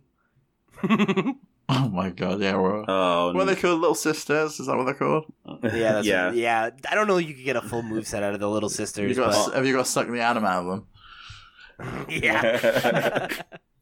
[1.69, 2.55] Oh my god, yeah.
[2.55, 3.79] Well, Oh, what are they called?
[3.79, 4.59] Little sisters?
[4.59, 5.25] Is that what they're called?
[5.63, 6.31] yeah, that's yeah.
[6.33, 6.69] yeah.
[6.91, 7.17] I don't know.
[7.17, 9.31] if You could get a full move set out of the Little You Sisters, got
[9.47, 10.85] but have you got to suck the ADAM out of
[11.79, 12.05] them?
[12.09, 13.27] yeah.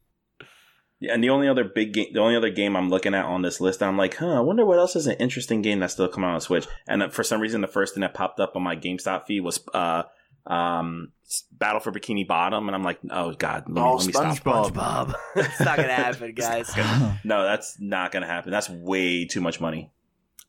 [1.02, 3.42] Yeah, and the only other big game, the only other game I'm looking at on
[3.42, 6.06] this list, I'm like, huh, I wonder what else is an interesting game that's still
[6.06, 6.68] coming out on Switch.
[6.86, 9.40] And uh, for some reason, the first thing that popped up on my GameStop feed
[9.40, 10.04] was uh,
[10.46, 11.10] um,
[11.50, 14.36] Battle for Bikini Bottom, and I'm like, oh god, let me, Oh, let me stop.
[14.36, 14.72] SpongeBob.
[14.74, 15.14] SpongeBob.
[15.36, 16.70] it's not gonna happen, guys.
[17.24, 18.52] No, that's not gonna happen.
[18.52, 19.90] That's way too much money.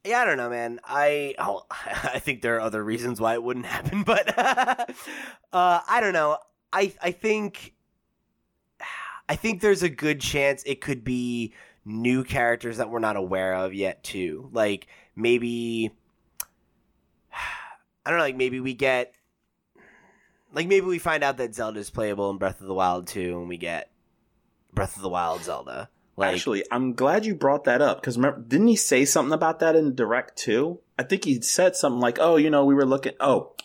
[0.06, 0.80] Yeah, I don't know, man.
[0.84, 4.86] I oh, I think there are other reasons why it wouldn't happen, but uh,
[5.52, 6.38] I don't know.
[6.72, 7.73] I I think
[9.34, 11.54] I think there's a good chance it could be
[11.84, 14.48] new characters that we're not aware of yet, too.
[14.54, 15.92] Like maybe
[18.06, 18.26] I don't know.
[18.26, 19.16] Like maybe we get
[20.54, 23.40] like maybe we find out that Zelda is playable in Breath of the Wild too,
[23.40, 23.90] and we get
[24.72, 25.90] Breath of the Wild Zelda.
[26.16, 29.76] Like, Actually, I'm glad you brought that up because didn't he say something about that
[29.76, 30.80] in Direct too?
[31.00, 33.56] I think he said something like, "Oh, you know, we were looking." Oh,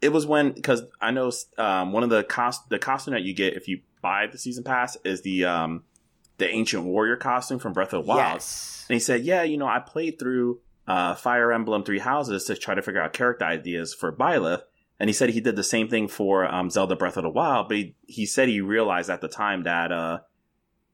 [0.00, 3.34] it was when because I know um, one of the cost the costume that you
[3.34, 5.84] get if you buy the season pass is the um,
[6.38, 8.34] the ancient warrior costume from Breath of the Wild.
[8.34, 12.44] yes, And he said, "Yeah, you know, I played through uh, Fire Emblem Three Houses
[12.44, 14.62] to try to figure out character ideas for Byleth."
[15.00, 17.68] And he said he did the same thing for um, Zelda Breath of the Wild,
[17.68, 20.18] but he, he said he realized at the time that uh,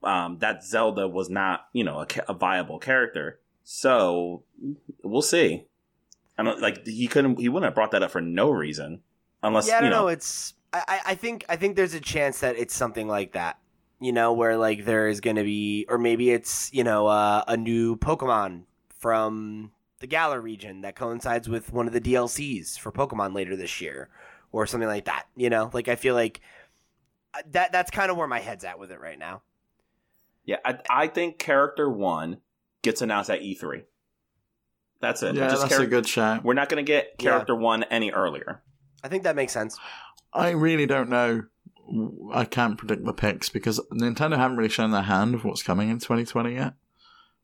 [0.02, 3.40] um, that Zelda was not, you know, a, a viable character.
[3.62, 4.42] So
[5.02, 5.64] we'll see.
[6.36, 9.00] I don't like he couldn't he wouldn't have brought that up for no reason
[9.42, 10.08] unless yeah, I you don't know, know.
[10.08, 13.58] It's I, I I think I think there's a chance that it's something like that.
[14.00, 17.44] You know, where like there is going to be, or maybe it's you know uh,
[17.48, 18.64] a new Pokemon
[18.98, 19.70] from
[20.00, 24.08] the Galar region that coincides with one of the DLCs for Pokemon later this year,
[24.52, 25.26] or something like that.
[25.36, 26.40] You know, like I feel like
[27.32, 29.42] uh, that that's kind of where my head's at with it right now.
[30.44, 32.38] Yeah, I, I think character one
[32.82, 33.84] gets announced at E3.
[35.00, 35.34] That's it.
[35.36, 36.44] yeah, Just that's charac- a good shout.
[36.44, 37.30] We're not going to get Yeah.
[37.30, 38.62] character one any earlier.
[39.02, 39.78] I think that makes sense.
[40.34, 41.44] I really don't know.
[42.32, 45.90] I can't predict the picks because Nintendo haven't really shown their hand of what's coming
[45.90, 46.74] in 2020 yet.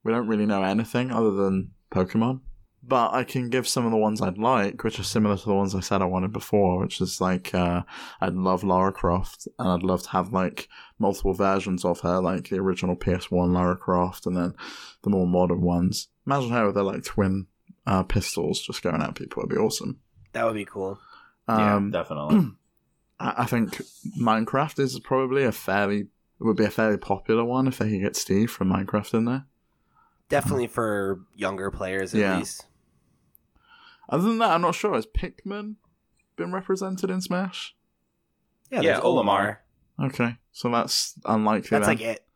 [0.03, 2.41] We don't really know anything other than Pokemon.
[2.82, 5.55] But I can give some of the ones I'd like, which are similar to the
[5.55, 7.82] ones I said I wanted before, which is like, uh,
[8.22, 10.66] I'd love Lara Croft, and I'd love to have like
[10.99, 14.55] multiple versions of her, like the original PS1 Lara Croft, and then
[15.03, 16.09] the more modern ones.
[16.26, 17.49] Imagine how they're like twin
[17.86, 20.01] uh, pistols just going at people, it'd be awesome.
[20.32, 20.99] That would be cool.
[21.49, 22.53] Um, yeah, definitely.
[23.21, 23.81] I I think
[24.18, 26.09] Minecraft is probably a fairly
[26.41, 29.45] would be a fairly popular one if they could get Steve from Minecraft in there.
[30.31, 32.39] Definitely for younger players at Yeah.
[32.39, 32.66] least.
[34.09, 34.95] Other than that, I'm not sure.
[34.95, 35.77] Has Pikmin
[36.37, 37.77] been represented in Smash?
[38.71, 39.59] Yeah, Yeah, there's Olimar.
[40.03, 41.68] Okay, so that's unlikely.
[41.71, 41.97] That's then.
[41.97, 42.27] like it.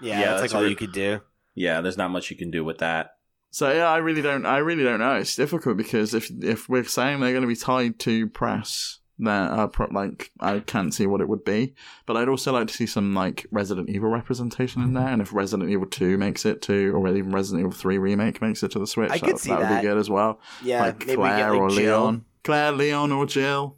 [0.00, 1.20] Yeah, Yeah, that's, that's like all you could do.
[1.54, 3.16] yeah, there's not much you can do with that.
[3.50, 4.44] So yeah, I really don't.
[4.46, 5.14] I really don't know.
[5.14, 9.42] It's difficult because if if we're saying they're going to be tied to press, then
[9.48, 11.74] uh, pro- like I can't see what it would be.
[12.06, 15.06] But I'd also like to see some like Resident Evil representation in there.
[15.08, 18.62] And if Resident Evil Two makes it to, or even Resident Evil Three remake makes
[18.62, 19.82] it to the Switch, I that, could see that would that.
[19.82, 20.40] be good as well.
[20.62, 21.76] Yeah, like maybe we Claire get like or Jill.
[22.00, 23.76] Leon, Claire, Leon, or Jill.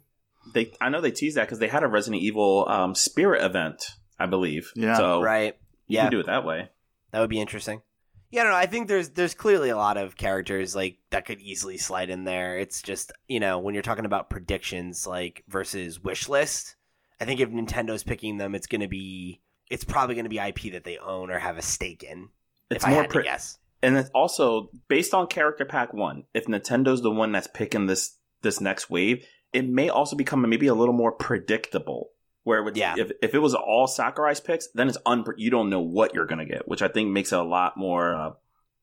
[0.53, 3.91] They, I know they teased that because they had a Resident Evil um, Spirit event,
[4.17, 4.71] I believe.
[4.75, 4.95] Yeah.
[4.97, 5.57] So Right.
[5.87, 6.69] you Yeah, can do it that way.
[7.11, 7.81] that would be interesting.
[8.29, 8.57] Yeah, I don't know.
[8.59, 12.23] I think there's there's clearly a lot of characters like that could easily slide in
[12.25, 12.57] there.
[12.57, 16.75] It's just you know when you're talking about predictions like versus wish list.
[17.19, 20.83] I think if Nintendo's picking them, it's gonna be it's probably gonna be IP that
[20.83, 22.29] they own or have a stake in.
[22.69, 23.57] It's if I more had pre- guess.
[23.81, 28.17] and it's also based on character pack one if nintendo's the one that's picking this
[28.41, 32.09] this next wave it may also become maybe a little more predictable
[32.47, 32.95] where it would, Yeah.
[32.97, 36.25] if, if it was all sakurai's picks then it's un you don't know what you're
[36.25, 38.31] gonna get which i think makes it a lot more uh,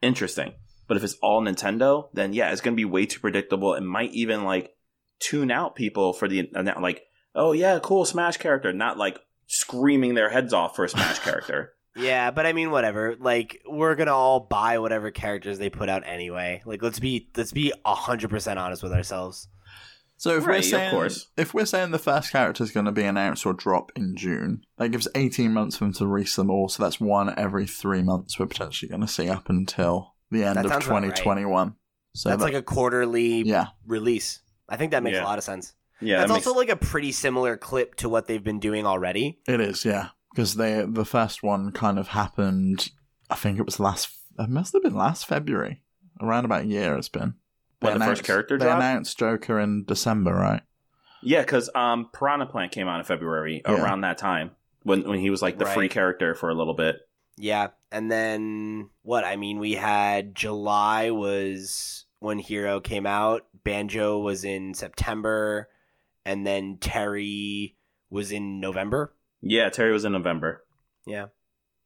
[0.03, 0.53] interesting
[0.87, 4.13] but if it's all nintendo then yeah it's gonna be way too predictable it might
[4.13, 4.75] even like
[5.19, 6.49] tune out people for the
[6.81, 7.03] like
[7.35, 11.73] oh yeah cool smash character not like screaming their heads off for a smash character
[11.97, 13.15] Yeah, but I mean, whatever.
[13.21, 16.61] Like, we're gonna all buy whatever characters they put out anyway.
[16.67, 19.47] Like, let's be let's be hundred percent honest with ourselves.
[20.25, 21.27] So if Right, we're of saying course.
[21.37, 24.63] if we're saying the first character is going to be announced or drop in June,
[24.79, 26.71] that gives eighteen months for them to release them all.
[26.71, 28.39] So that's one every three months.
[28.39, 31.15] We're potentially going to see up until the end That of sounds about right.
[31.15, 31.75] twenty twenty one.
[32.15, 34.41] So That's that- like a quarterly yeah, release.
[34.67, 35.25] I think that makes Yeah.
[35.25, 35.75] a lot of sense.
[36.01, 38.87] yeah That's that makes- also like a pretty similar clip to what they've been doing
[38.87, 39.41] already.
[39.47, 39.85] it is.
[39.85, 42.89] Yeah, because they the first one kind of happened.
[43.29, 44.09] I think it was last.
[44.39, 45.83] It must have been last February.
[46.19, 47.35] Around about a year it's been.
[47.85, 48.79] They What, the first character They drop?
[48.79, 50.63] announced Joker in December, right?
[51.23, 53.83] Yeah, because um, Piranha Plant came out in February Yeah.
[53.83, 54.51] around that time
[54.83, 56.97] when when he was like the free character for a little bit.
[57.37, 59.25] Yeah, and then what?
[59.25, 63.47] I mean, we had July was when Hero came out.
[63.65, 65.69] Banjo was in September,
[66.25, 67.77] and then Terry
[68.11, 69.15] was in November.
[69.41, 70.65] Yeah, Terry was in November.
[71.07, 71.27] Yeah,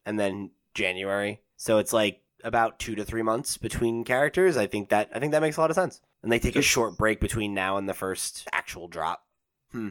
[0.05, 1.41] and then January.
[1.57, 4.57] So it's like about two to three months between characters.
[4.57, 6.01] I think that I think that makes a lot of sense.
[6.23, 9.25] And they take a short break between now and the first actual drop.
[9.71, 9.91] Hmm.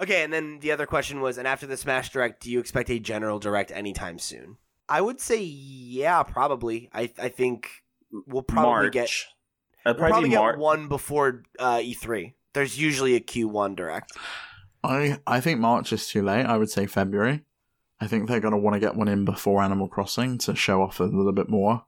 [0.00, 2.90] Okay, and then the other question was, and after the Smash Direct, do you expect
[2.90, 4.56] a general direct anytime soon?
[4.88, 6.90] I would say yeah, probably.
[6.92, 7.68] I I think
[8.26, 8.92] we'll probably March.
[8.92, 9.26] get It'd
[9.84, 12.34] we'll probably, probably get one before uh, E3.
[12.52, 14.12] There's usually a Q1 direct.
[14.84, 16.44] I I think March is too late.
[16.44, 17.44] I would say February.
[18.02, 20.82] I think they're going to want to get one in before Animal Crossing to show
[20.82, 21.84] off a little bit more.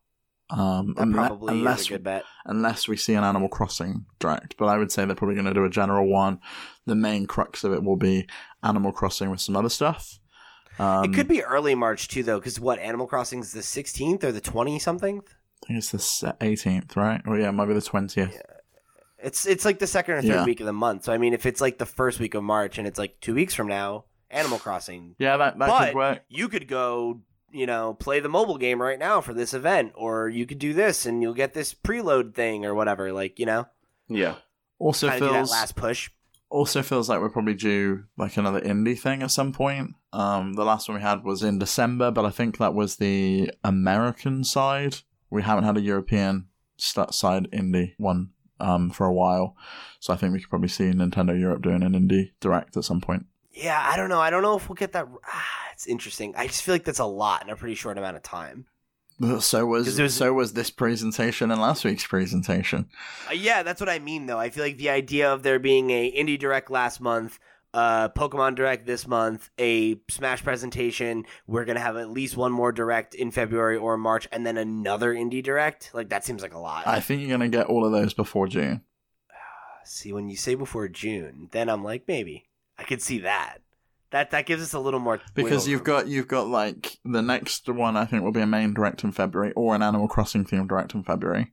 [0.51, 2.25] Um, That probably unless is a good bet.
[2.45, 5.55] unless we see an Animal Crossing direct, but I would say they're probably going to
[5.55, 6.39] do a general one.
[6.87, 8.29] The main crux of it will be
[8.63, 10.19] Animal Crossing with some other stuff.
[10.79, 14.23] Um, it could be early March too, though, because what Animal Crossing is the 16th
[14.23, 15.21] or the 20 something.
[15.65, 17.23] I think it's the eighteenth, right?
[17.27, 18.39] Or yeah, it might be the twentieth.
[19.19, 20.45] It's it's like the second or third Yeah.
[20.45, 21.05] week of the month.
[21.05, 23.35] So I mean, if it's like the first week of March and it's like two
[23.35, 24.05] weeks from now,
[24.35, 26.23] Animal Crossing, Yeah, that that But- could work.
[26.29, 27.21] you could go,
[27.51, 30.73] you know, play the mobile game right now for this event, or you could do
[30.75, 33.13] this and you'll get this preload thing or whatever.
[33.13, 33.67] Like you know,
[34.09, 34.35] Yeah,
[34.79, 36.11] Also kind of do that feels last push.
[36.51, 39.95] also feels like we're probably due like another indie thing at some point.
[40.13, 43.51] Um, the last one we had was in December, but I think that was the
[43.65, 44.97] American side.
[45.31, 48.31] We haven't had a European st- side indie one
[48.61, 49.57] um, for a while,
[49.99, 53.01] so I think we could probably see Nintendo Europe doing an indie direct at some
[53.01, 53.27] point.
[53.55, 54.21] Yeah, I don't know.
[54.21, 55.07] I don't know if we'll get that.
[55.27, 56.35] Ah, it's interesting.
[56.37, 58.67] I just feel like that's a lot in a pretty short amount of time.
[59.41, 62.89] So was there's- so was this presentation and last week's presentation.
[63.29, 64.39] Uh, yeah, that's what I mean, though.
[64.41, 67.39] I feel like the idea of there being a indie direct last month,
[67.73, 72.73] uh, Pokemon direct this month, a Smash presentation, we're gonna have at least one more
[72.73, 75.91] direct in February or March, and then another indie direct.
[75.95, 76.85] Like that seems like a lot.
[76.89, 78.83] I think you're gonna get all of those before June.
[79.85, 82.47] See, when you say before June, then I'm like maybe
[82.79, 83.59] I could see that.
[84.11, 85.87] That that gives us a little more Because you've room.
[85.87, 89.11] got you've got like the next one I think will be a main direct in
[89.13, 91.53] February or an Animal Crossing themed direct in February.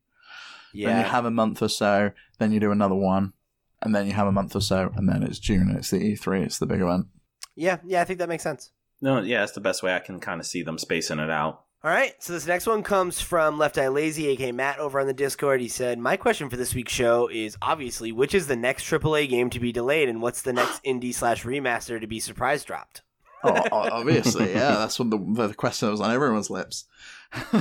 [0.73, 0.89] Yeah.
[0.89, 3.33] Then you have a month or so, then you do another one,
[3.81, 5.73] and then you have a month or so, and then it's June.
[5.75, 6.43] It's the E3.
[6.45, 7.07] It's the big event.
[7.55, 8.71] yeah yeah I think that makes sense.
[9.01, 11.63] no, yeah, that's the best way I can kind of see them spacing it out.
[11.83, 15.07] All right, so this next one comes from Left Eye Lazy, aka Matt, over on
[15.07, 15.61] the Discord.
[15.61, 19.27] He said, "My question for this week's show is obviously which is the next AAA
[19.27, 23.01] game to be delayed, and what's the next indie slash remaster to be surprise dropped?"
[23.43, 24.75] Oh, obviously, yeah.
[24.75, 26.85] That's what the the question that was on everyone's lips.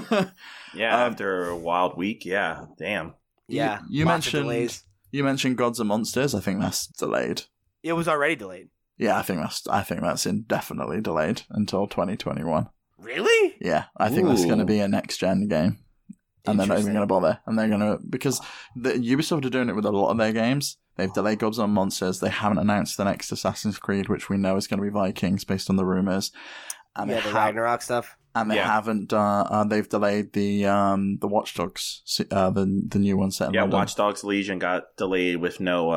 [0.73, 3.15] Yeah, Um, after a wild week, yeah, damn.
[3.49, 6.35] Yeah, you lots of mentioned you mentioned Gods and Monsters.
[6.35, 7.43] I think that's delayed.
[7.83, 8.69] It was already delayed.
[8.99, 12.69] Yeah, I think that's I think that's indefinitely delayed until 2021.
[13.15, 13.57] Really?
[13.61, 15.79] Yeah, I think that's going to be a next gen game.
[16.47, 17.41] and they're not even going to bother.
[17.47, 18.41] And they're going to because
[18.77, 20.79] the, Ubisoft are doing it with a lot of their games.
[20.97, 22.21] They've delayed Gods on Monsters.
[22.21, 25.45] They haven't announced the next Assassin's Creed, which we know is going to be Vikings
[25.45, 26.31] based on the rumors.
[26.97, 28.17] And yeah, the have- Ragnarok stuff.
[28.35, 28.67] and they Yeah.
[28.73, 29.13] haven't.
[29.13, 33.53] Uh, uh, they've delayed the um the Watch Dogs, uh, the the new one set
[33.55, 33.79] Yeah, London.
[33.81, 35.91] Watch Dogs Legion got delayed with no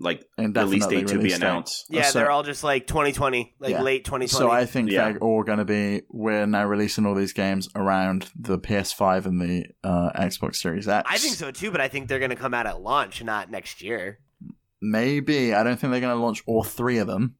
[0.00, 1.42] like release Indefinitely date to be release date.
[1.42, 1.86] announced.
[1.88, 3.82] Yeah, so- they're all just like 2020, like Yeah.
[3.82, 4.26] late 2020.
[4.46, 5.10] So I think Yeah.
[5.12, 6.02] they're all going to be.
[6.10, 11.08] We're now releasing all these games around the PS5 and the uh, Xbox Series X.
[11.10, 13.50] I think so too, but I think they're going to come out at launch, not
[13.50, 14.18] next year.
[14.82, 17.36] Maybe I don't think they're going to launch all three of them,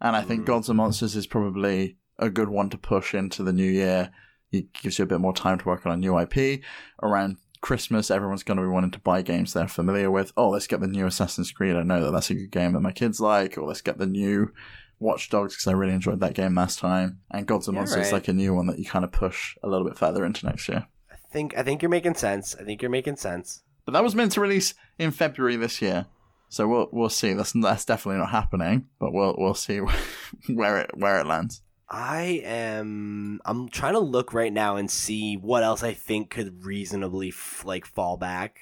[0.00, 0.46] and I think Mm.
[0.46, 4.10] Gods and Monsters is probably a good one to push into the new year.
[4.52, 6.62] It gives you a bit more time to work on a new IP.
[7.02, 10.32] Around Christmas, everyone's going to be wanting to buy games they're familiar with.
[10.36, 11.74] Oh, let's get the new Assassin's Creed.
[11.74, 13.58] I know that that's a good game that my kids like.
[13.58, 14.52] Or let's get the new
[15.00, 17.22] Watch Dogs because I really enjoyed that game last time.
[17.28, 18.18] And Gods and Monsters is right.
[18.18, 20.68] like a new one that you kind of push a little bit further into next
[20.68, 20.86] year.
[21.10, 22.54] I think I think you're making sense.
[22.54, 23.64] I think you're making sense.
[23.84, 26.06] But that was meant to release in February this year.
[26.48, 27.32] So we'll we'll see.
[27.32, 28.86] That's that's definitely not happening.
[29.00, 29.78] But we'll we'll see
[30.46, 31.62] where it where it lands.
[31.88, 33.40] I am.
[33.44, 37.64] I'm trying to look right now and see what else I think could reasonably f-
[37.64, 38.58] like fall back.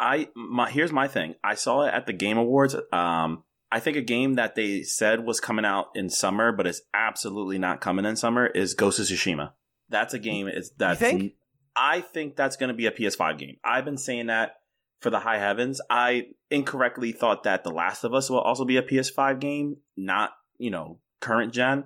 [0.00, 1.34] I my here's my thing.
[1.44, 2.74] I saw it at the Game Awards.
[2.92, 6.82] Um, I think a game that they said was coming out in summer, but it's
[6.94, 8.46] absolutely not coming in summer.
[8.46, 9.52] Is Ghost of Tsushima.
[9.90, 10.48] That's a game.
[10.48, 11.34] Is that's think?
[11.76, 13.56] I think that's going to be a PS5 game.
[13.64, 14.56] I've been saying that
[15.00, 15.80] for the high heavens.
[15.90, 20.30] I incorrectly thought that The Last of Us will also be a PS5 game, not
[20.56, 21.84] you know current gen.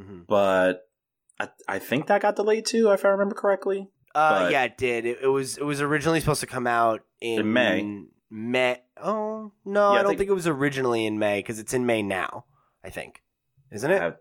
[0.00, 0.88] hmm But
[1.38, 3.88] I I think that got delayed too, if I remember correctly.
[4.14, 5.06] Uh, But- yeah, it did.
[5.06, 8.04] It, it was it was originally supposed to come out in, In May.
[8.30, 8.82] May.
[8.96, 11.74] Oh no, Yeah, I I don't think- think, it was originally in May because it's
[11.74, 12.44] in May now.
[12.84, 13.22] I think,
[13.72, 14.02] isn't it?
[14.02, 14.12] Uh,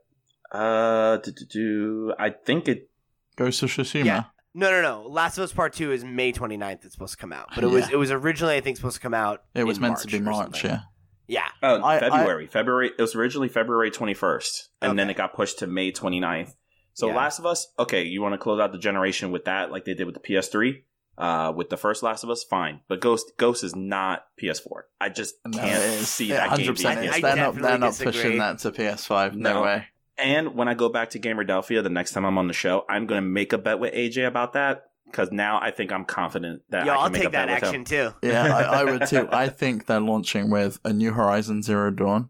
[0.58, 2.90] Uh, do, do, do, I think it.
[3.36, 4.04] Ghost of Tsushima.
[4.06, 4.24] Yeah.
[4.56, 5.08] No, no, no.
[5.08, 6.84] Last of Us Part Two is May 29th.
[6.86, 9.02] It's supposed to come out, but it was it was originally I think supposed to
[9.02, 9.44] come out.
[9.54, 10.64] It was in meant to be March.
[10.64, 10.82] Yeah.
[11.30, 11.48] Yeah.
[11.64, 12.48] Oh, I- February.
[12.48, 12.92] February.
[12.98, 16.56] It was originally February 21st, and then it got pushed to May 29th.
[16.94, 17.16] So Yeah.
[17.16, 19.94] Last of Us, okay, you want to close out the generation with that, like they
[19.94, 20.84] did with the PS3,
[21.18, 22.82] uh, with the first Last of Us, fine.
[22.90, 24.84] But Ghost, Ghost is not PS4.
[25.00, 26.10] I just No, can't it is.
[26.10, 27.00] see Yeah, that game 100%.
[27.00, 27.56] being I- I they're not.
[27.56, 28.12] They're not disagree.
[28.12, 29.36] pushing that to PS5.
[29.36, 29.62] No, No.
[29.64, 29.86] way.
[30.18, 33.06] And when I go back to Gamerdelphia the next time I'm on the show, I'm
[33.06, 36.62] going to make a bet with AJ about that because now I think I'm confident
[36.70, 37.84] that Yo, I can I'll make take bet that with action him.
[37.86, 38.14] too.
[38.24, 39.28] Yeah, I, I would too.
[39.32, 42.30] I think they're launching with a new Horizon Zero Dawn,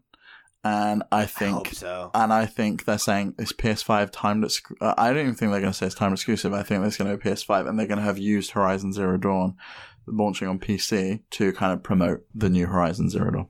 [0.64, 2.10] and I I think hope so.
[2.14, 4.44] And I think they're saying it's PS5 timed.
[4.44, 6.52] Exc- uh, I don't even think they're going to say it's time exclusive.
[6.52, 9.16] I think it's going to be PS5, and they're going to have used Horizon Zero
[9.16, 9.56] Dawn
[10.06, 13.48] launching on PC to kind of promote the new Horizon Zero Dawn.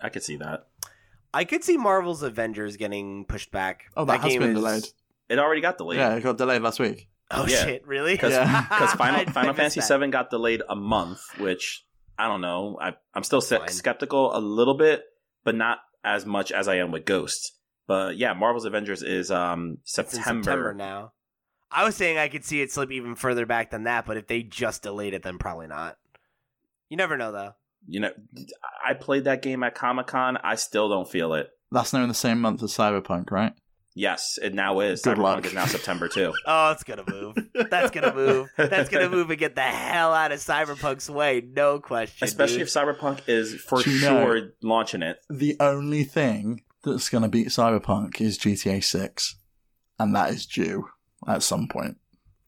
[0.00, 0.66] I could see that.
[1.32, 3.84] I could see Marvel's Avengers getting pushed back.
[3.96, 4.84] Oh, that has game been is- delayed.
[5.28, 5.98] It already got delayed.
[5.98, 7.08] Yeah, it got delayed last week.
[7.30, 7.64] Oh Yeah.
[7.64, 7.86] shit!
[7.86, 8.12] Really?
[8.14, 8.62] because Yeah.
[8.96, 9.98] Final, I- I Final Fantasy that.
[10.00, 11.84] VII got delayed a month, which
[12.18, 12.78] I don't know.
[12.80, 15.02] I, I'm still se- skeptical a little bit,
[15.44, 17.52] but not as much as I am with Ghost.
[17.86, 20.42] But yeah, Marvel's Avengers is um September.
[20.44, 21.12] September now.
[21.70, 24.26] I was saying I could see it slip even further back than that, but if
[24.28, 25.96] they just delayed it, then probably not.
[26.88, 27.54] You never know, though.
[27.88, 28.10] You know,
[28.86, 30.36] I played that game at Comic Con.
[30.42, 31.50] I still don't feel it.
[31.72, 33.52] That's now in the same month as Cyberpunk, right?
[33.96, 35.02] Yes, it now is.
[35.02, 35.46] Good Cyberpunk luck.
[35.46, 36.32] is now September too.
[36.46, 37.36] Oh, it's gonna move.
[37.70, 38.48] That's gonna move.
[38.56, 41.40] That's gonna move and get the hell out of Cyberpunk's way.
[41.46, 42.24] No question.
[42.26, 42.66] Especially dude.
[42.66, 45.18] if Cyberpunk is for Do you know- sure launching it.
[45.30, 49.36] The only thing that's going to beat Cyberpunk is GTA 6,
[49.98, 50.88] and that is due
[51.26, 51.96] at some point.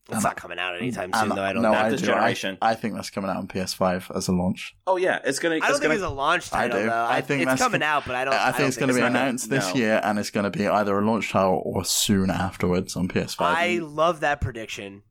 [0.09, 1.43] It's not coming out anytime And- soon, though.
[1.43, 1.63] I don't.
[1.63, 1.79] no, think.
[1.79, 2.07] Not I this do.
[2.07, 2.59] generation.
[2.63, 4.77] I, I think that's coming out on PS5 as a launch.
[4.87, 5.57] Oh yeah, it's gonna.
[5.57, 6.87] I it's don't think gonna, it's a launch I title do.
[6.87, 6.93] though.
[6.93, 8.35] I I think it's that's coming con- out, but I don't.
[8.35, 9.81] I, I, think don't it's going to be it's not gonna- announced this no.
[9.81, 13.37] year, and it's going to be either a launch title or soon afterwards on PS5.
[13.41, 15.03] I love that prediction.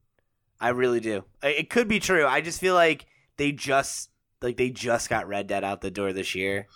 [0.61, 1.25] I really do.
[1.43, 2.25] It could be true.
[2.25, 3.05] I just feel like
[3.37, 4.09] they just
[4.41, 6.67] like they just got Red Dead out the door this year.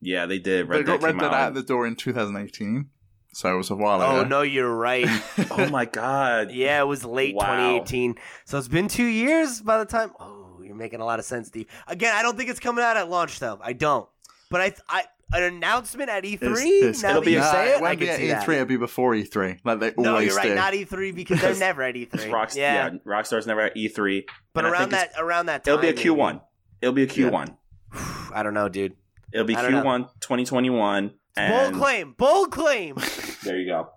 [0.00, 0.66] yeah, they did.
[0.66, 1.32] they Red got Dead Red Dead out.
[1.34, 2.90] out the door in 2018,
[3.32, 4.20] so it was a while oh, ago.
[4.20, 5.06] Oh no, you're right.
[5.50, 6.50] oh my god.
[6.50, 7.44] yeah, it was late Wow.
[7.44, 8.16] 2018.
[8.44, 10.12] So it's been two years by the time.
[10.18, 11.66] Oh, you're making a lot of sense, Steve.
[11.86, 13.58] Again, I don't think it's coming out at launch though.
[13.62, 14.08] I don't.
[14.50, 15.04] But I, I
[15.34, 16.40] an announcement at E3.
[16.42, 18.16] It's- it's- now it'll that be you a- say uh, it it, I can at
[18.16, 18.28] see E3.
[18.30, 18.48] that.
[18.54, 20.48] It'll be before E3, like they No, always you're right.
[20.48, 20.54] do.
[20.54, 22.08] Not E3 because they're never at E3.
[22.30, 22.90] Rockst- yeah.
[22.92, 22.98] yeah.
[23.06, 24.24] Rockstar's never at E3.
[24.54, 26.08] but and around that around that time, It'll be a maybe.
[26.08, 26.40] Q1.
[26.80, 27.56] It'll be a Q1.
[28.34, 28.94] I don't know, dude.
[29.30, 29.82] It'll be I don't know.
[29.82, 31.10] Q1 2021.
[31.36, 32.14] And Bold claim.
[32.18, 32.96] Bold claim.
[33.44, 33.90] there you go.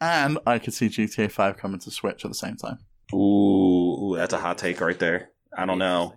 [0.00, 2.78] and I could see GTA 5 coming to Switch at the same time.
[3.12, 5.30] Ooh, ooh, that's a hot take right there.
[5.56, 6.14] I don't know.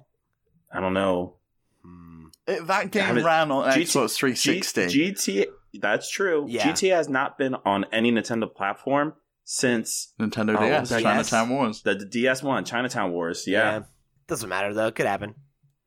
[0.74, 1.36] I don't know.
[1.84, 2.26] Hmm.
[2.48, 4.88] It, that game Haven't- ran on GT Xbox 360.
[4.88, 5.46] G- GTA,
[5.82, 6.46] that's true.
[6.48, 6.68] Yeah.
[6.72, 9.14] GTA has not been on any Nintendo platform
[9.44, 11.82] since Nintendo Oh, DS, that- Chinatown Wars.
[11.84, 13.46] the, the DS one, Chinatown Wars.
[13.48, 13.82] Yeah,
[14.28, 14.88] Doesn't matter though.
[14.88, 15.36] It Could happen.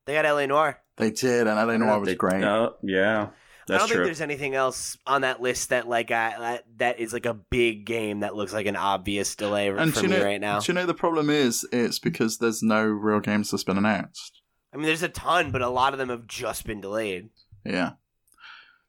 [0.05, 0.81] They got LA Noire.
[0.97, 2.43] They did, and LA Noire was They- great.
[2.45, 3.29] Oh, yeah,
[3.69, 3.97] I don't true.
[3.97, 7.35] think there's anything else on that list that like I, that, that is like a
[7.35, 10.61] big game that looks like an obvious delay and for me know, right now.
[10.61, 11.67] do you know the problem is?
[11.73, 14.41] It's because there's no real games that's been announced.
[14.73, 17.29] I mean, there's a ton, but a lot of them have just been delayed.
[17.65, 17.93] Yeah.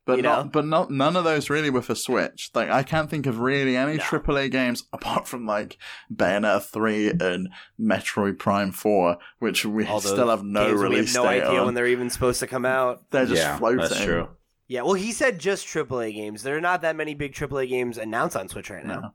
[0.06, 0.52] But You not, know?
[0.52, 2.50] but not none of those really were for Switch.
[2.54, 4.04] Like I can't think of really any No.
[4.04, 5.78] AAA games apart from like
[6.14, 7.48] Bayonetta three and
[7.80, 11.44] Metroid Prime four, which we All still have no games we release have no date
[11.44, 11.66] idea on.
[11.68, 13.10] when they're even supposed to come out.
[13.12, 13.78] They're just yeah, floating.
[13.80, 14.28] that's true.
[14.74, 16.42] Yeah, well, he said just AAA games.
[16.42, 19.00] There are not that many big AAA games announced on Switch right now.
[19.00, 19.12] No.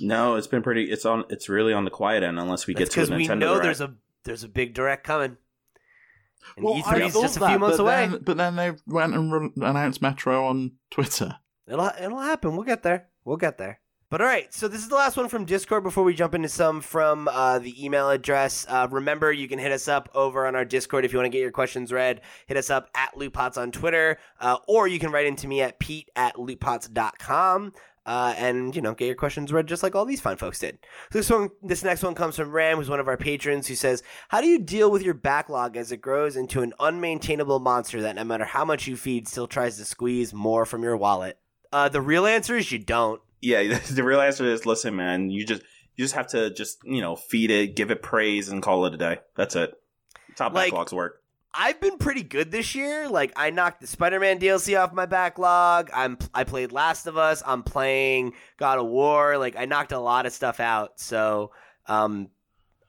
[0.00, 0.90] No, it's been pretty.
[0.90, 1.22] It's on.
[1.28, 3.38] It's really on the quiet end unless we That's get to a because we Nintendo
[3.38, 3.62] know Direct.
[3.62, 5.36] there's a there's a big direct coming.
[6.56, 8.08] And Well, E3 I is thought just a that, few months but away.
[8.08, 11.36] Then, but then they went and re- announced Metro on Twitter.
[11.68, 12.56] It'll it'll happen.
[12.56, 13.06] We'll get there.
[13.24, 13.78] We'll get there.
[14.08, 16.48] But all right, so this is the last one from Discord before we jump into
[16.48, 18.64] some from uh, the email address.
[18.68, 21.30] Uh, remember, you can hit us up over on our Discord if you want to
[21.30, 22.20] get your questions read.
[22.46, 25.80] Hit us up at LootPots on Twitter, uh, or you can write into me at
[25.80, 27.72] pete at lootpots.com.
[28.06, 30.78] Uh, and you know, get your questions read just like all these fine folks did.
[31.10, 33.74] So this one, this next one comes from Ram, who's one of our patrons, who
[33.74, 38.00] says, "How do you deal with your backlog as it grows into an unmaintainable monster
[38.02, 41.40] that, no matter how much you feed, still tries to squeeze more from your wallet?"
[41.72, 43.20] Uh, the real answer is you don't.
[43.40, 45.30] Yeah, the real answer is listen, man.
[45.30, 45.62] You just
[45.94, 48.94] you just have to just you know feed it, give it praise, and call it
[48.94, 49.18] a day.
[49.36, 49.74] That's it.
[50.36, 51.22] Top Like- backlogs work.
[51.58, 53.08] I've been pretty good this year.
[53.08, 55.88] Like I knocked the Spider-Man DLC off my backlog.
[55.94, 57.42] I'm I played Last of Us.
[57.46, 59.38] I'm playing God of War.
[59.38, 61.00] Like I knocked a lot of stuff out.
[61.00, 61.52] So
[61.86, 62.28] um,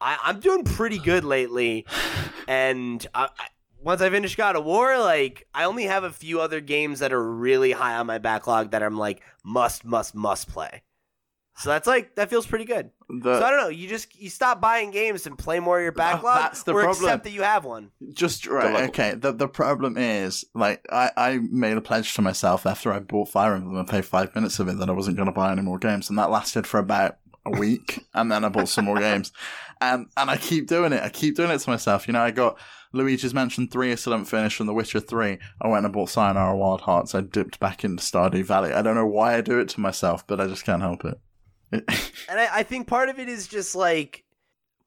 [0.01, 1.85] I, I'm doing pretty good lately.
[2.49, 3.47] And I, I,
[3.87, 7.13] once I finish God of War, like I only have a few other games that
[7.13, 10.83] are really high on my backlog that I'm like must must must play.
[11.55, 12.91] So that's like that feels pretty good.
[13.07, 13.69] The, so I don't know.
[13.69, 16.73] You just you stop buying games and play more of your uh, backlog, that's the
[16.73, 17.05] or problem.
[17.05, 17.91] accept that you have one.
[18.11, 18.89] Just right, luck.
[18.89, 19.13] okay.
[19.13, 23.29] The the problem is, like, I, I made a pledge to myself after I bought
[23.29, 25.61] Fire Emblem and played five minutes of it that I wasn't going to buy any
[25.61, 28.99] more games, and that lasted for about a week, and then I bought some more
[28.99, 29.31] games,
[29.79, 31.01] and and I keep doing it.
[31.01, 32.05] I keep doing it to myself.
[32.05, 32.59] You know, I got
[32.97, 35.37] Luigi's Mansion three, I still haven't finished, and The Witcher three.
[35.61, 37.15] I went and bought Sayonara Wild Hearts.
[37.15, 38.73] I dipped back into Stardew Valley.
[38.73, 41.19] I don't know why I do it to myself, but I just can't help it.
[42.29, 44.25] And I, I think part of it is just like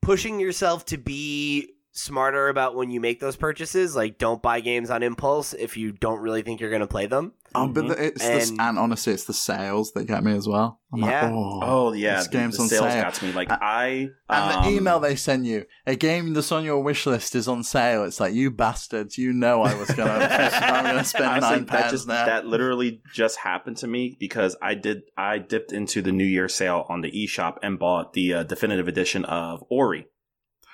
[0.02, 3.96] pushing yourself to be smarter about when you make those purchases.
[3.96, 7.06] Like, don't buy games on impulse if you don't really think you're going to play
[7.06, 7.32] them.
[7.52, 10.46] Oh, but the, it's the, And- and honestly, it's the sales that get me as
[10.46, 10.78] well.
[10.92, 11.24] I'm Yeah.
[11.24, 13.02] like, oh, Oh yeah, this the, game's the on sales sale.
[13.02, 13.32] got to me.
[13.32, 13.86] Like Uh, I
[14.28, 17.48] And um, the email they send you, a game that's on your wish list is
[17.48, 18.04] on sale.
[18.04, 21.80] It's like you bastards, you know I was gonna, I'm gonna spend Honestly, nine that
[21.80, 22.24] pounds just now.
[22.26, 26.48] that literally just happened to me because I did I dipped into the New Year
[26.48, 30.06] sale on the eShop and bought the uh, definitive edition of Ori,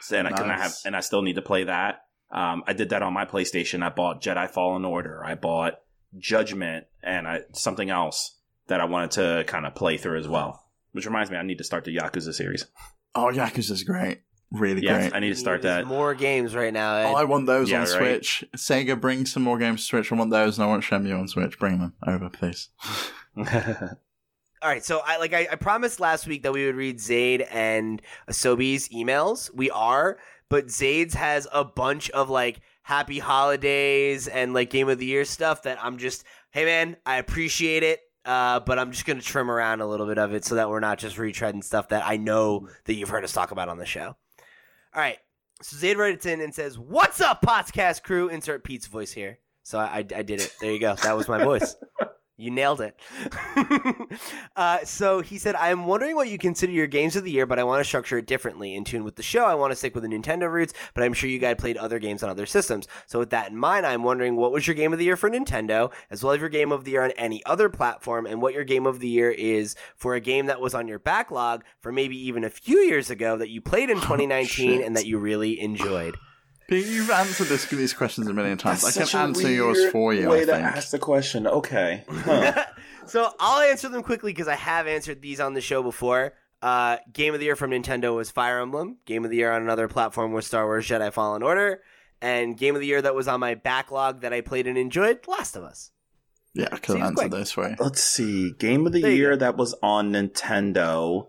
[0.00, 2.00] so, and I couldn't have and I still need to play that.
[2.30, 3.82] Um, I did that on my PlayStation.
[3.84, 5.22] I bought Jedi Fallen Order.
[5.24, 5.74] I bought
[6.18, 8.38] Judgment and I, something else
[8.68, 10.62] that I wanted to kind of play through as well.
[10.92, 12.66] Which reminds me, I need to start the Yakuza series.
[13.14, 15.14] Oh, Yakuza's great, really Yeah, great.
[15.14, 15.86] I need to start There's that.
[15.86, 16.96] More games right now.
[16.96, 17.06] Ed.
[17.06, 18.24] Oh, I want those Yeah, on right.
[18.24, 18.44] Switch.
[18.56, 20.10] Sega, bring some more games to Switch.
[20.10, 21.58] I want those, and I want Shenmue on Switch.
[21.58, 22.70] Bring them over, please.
[24.62, 27.42] All right, so I like I, I promised last week that we would read Zaid
[27.42, 29.54] and Asobi's emails.
[29.54, 34.98] We are, but Zaid's has a bunch of like happy holidays and like game of
[34.98, 38.00] the year stuff that I'm just, hey man, I appreciate it.
[38.24, 40.80] Uh, but I'm just gonna trim around a little bit of it so that we're
[40.80, 43.86] not just retreading stuff that I know that you've heard us talk about on the
[43.86, 44.16] show.
[44.94, 45.18] All right,
[45.60, 49.38] so Zaid writes in and says, "What's up, podcast crew?" Insert Pete's voice here.
[49.62, 50.54] So I, I, I did it.
[50.60, 50.94] There you go.
[50.96, 51.76] That was my voice.
[52.38, 52.98] You nailed it.
[54.56, 57.58] uh, so he said, I'm wondering what you consider your games of the year, but
[57.58, 58.74] I want to structure it differently.
[58.74, 61.14] In tune with the show, I want to stick with the Nintendo roots, but I'm
[61.14, 62.86] sure you guys played other games on other systems.
[63.06, 65.30] So with that in mind, I'm wondering what was your game of the year for
[65.30, 68.52] Nintendo, as well as your game of the year on any other platform, and what
[68.52, 71.90] your game of the year is for a game that was on your backlog for
[71.90, 74.86] maybe even a few years ago that you played in 2019 shit.
[74.86, 76.16] and that you really enjoyed.
[76.68, 78.82] Pete, you've answered this, these questions a million times.
[78.82, 80.28] That's I can answer yours for you.
[80.28, 80.64] Way I to think.
[80.66, 81.46] ask the question.
[81.46, 82.04] Okay.
[82.10, 82.64] Huh.
[83.06, 86.34] so I'll answer them quickly because I have answered these on the show before.
[86.62, 88.96] Uh, game of the year from Nintendo was Fire Emblem.
[89.04, 91.82] Game of the year on another platform was Star Wars Jedi Fallen Order.
[92.20, 95.20] And game of the year that was on my backlog that I played and enjoyed,
[95.28, 95.92] Last of Us.
[96.54, 97.30] Yeah, I could Seems have quick.
[97.30, 97.76] this for you.
[97.78, 98.52] Let's see.
[98.52, 101.28] Game of the There year that was on Nintendo.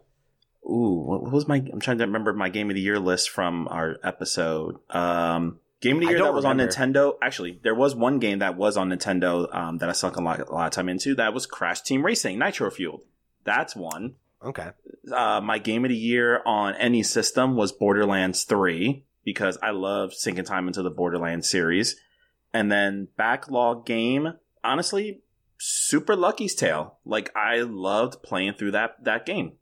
[0.69, 1.57] Ooh, what was my?
[1.57, 4.77] I'm trying to remember my game of the year list from our episode.
[4.89, 6.63] Um, game of the year that was remember.
[6.63, 7.13] on Nintendo.
[7.21, 10.39] Actually, there was one game that was on Nintendo um, that I sunk a lot,
[10.39, 11.15] a lot of time into.
[11.15, 13.03] That was Crash Team Racing Nitro Fueled.
[13.45, 14.15] That's one.
[14.43, 14.71] Okay.
[15.11, 20.13] Uh, my game of the year on any system was Borderlands 3 because I love
[20.13, 21.95] sinking time into the Borderlands series.
[22.53, 25.21] And then backlog game, honestly,
[25.57, 26.97] Super Lucky's Tale.
[27.05, 29.53] Like I loved playing through that that game.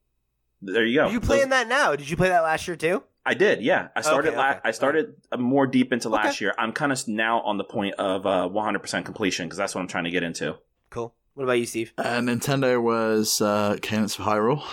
[0.74, 1.06] There you go.
[1.08, 1.96] Are you playing that now?
[1.96, 3.04] Did you play that last year too?
[3.28, 3.88] I did, yeah.
[3.96, 4.30] I started.
[4.30, 4.60] Okay, la- okay.
[4.64, 6.46] I started uh, more deep into last Okay.
[6.46, 6.56] year.
[6.60, 9.88] I'm kind of now on the point of uh, 100% completion because that's what I'm
[9.88, 10.58] trying to get into.
[10.92, 11.14] Cool.
[11.34, 11.92] What about you, Steve?
[11.98, 14.64] Uh, Nintendo was uh, Cadence of Hyrule.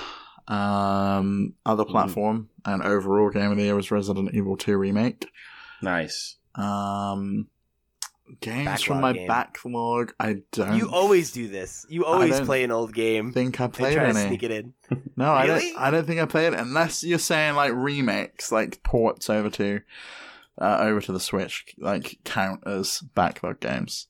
[0.48, 5.26] Um, other platform and overall game of the year was Resident Evil 2 Remake.
[5.80, 6.36] Nice.
[6.54, 7.46] Um,
[8.40, 9.28] games from Backlog my game.
[9.28, 10.14] backlog.
[10.20, 11.86] I don't You always do this.
[11.88, 14.28] You always play an old game think I and played try to any.
[14.28, 14.74] sneak it in.
[15.16, 15.62] No, I don't.
[15.78, 19.80] I don't think I played it unless you're saying like remakes, like ports over to
[20.60, 24.06] uh, over to the Switch, like count as backlog games.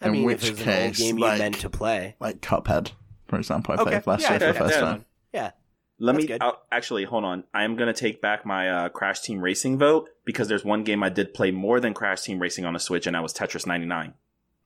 [0.00, 2.16] I In mean, which if it an old case, game like- you meant to play.
[2.20, 2.92] Like Cuphead,
[3.28, 4.80] for example, I Okay, played last yeah, year for the first yeah.
[4.80, 5.04] time.
[5.32, 5.50] Yeah.
[6.02, 6.42] Let That's me good.
[6.42, 7.44] uh, actually hold on.
[7.54, 10.82] I am going to take back my uh, Crash Team Racing vote because there's one
[10.82, 13.32] game I did play more than Crash Team Racing on the Switch, and that was
[13.32, 14.12] Tetris 99.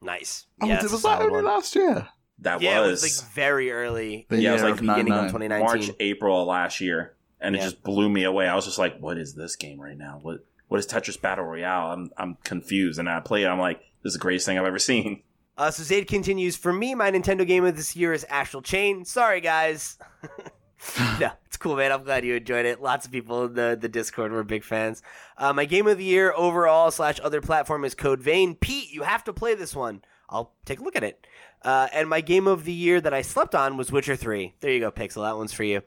[0.00, 0.46] Nice.
[0.62, 1.44] Oh, yeah, that's was that only one.
[1.44, 2.08] last year?
[2.38, 4.24] That yeah, was, it was like very early.
[4.30, 5.66] The Yeah, it was like of beginning of 2019.
[5.66, 8.48] March, April of last year, and it just blew me away.
[8.48, 10.20] I was just like, "What is this game right now?
[10.22, 13.46] What what is Tetris Battle Royale?" I'm I'm confused, and I play it.
[13.46, 15.22] I'm like, "This is the greatest thing I've ever seen."
[15.58, 16.54] Uh, so Zayd continues.
[16.54, 19.06] For me, my Nintendo game of this year is Astral Chain.
[19.06, 19.96] Sorry, guys.
[21.20, 21.92] no, it's cool, man.
[21.92, 22.82] I'm glad you enjoyed it.
[22.82, 25.02] Lots of people in the, the Discord were big fans.
[25.36, 28.54] Uh, my game of the year overall slash other platform is Code Vein.
[28.54, 30.02] Pete, you have to play this one.
[30.28, 31.26] I'll take a look at it.
[31.62, 34.54] Uh, and my game of the year that I slept on was Witcher 3.
[34.60, 35.24] There you go, Pixel.
[35.24, 35.82] That one's for you.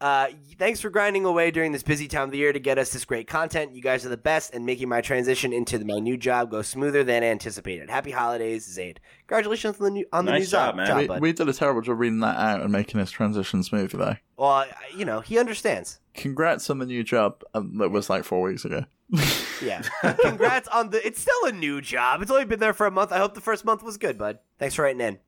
[0.00, 0.28] Uh,
[0.58, 3.04] thanks for grinding away during this busy time of the year to get us this
[3.04, 3.74] great content.
[3.74, 7.04] You guys are the best, and making my transition into my new job go smoother
[7.04, 7.90] than anticipated.
[7.90, 8.98] Happy holidays, Zayd.
[9.26, 10.86] Congratulations on the new on the Nice new job, job, man.
[10.86, 13.92] job, we, we did a terrible job reading that out and making this transition smooth,
[13.92, 14.16] though.
[14.40, 14.64] Well,
[14.96, 16.00] you know, he understands.
[16.14, 18.84] Congrats on the new job um, that was like four weeks ago.
[19.62, 19.82] Yeah.
[20.22, 21.06] Congrats on the.
[21.06, 22.22] It's still a new job.
[22.22, 23.12] It's only been there for a month.
[23.12, 24.38] I hope the first month was good, bud.
[24.58, 25.18] Thanks for writing in.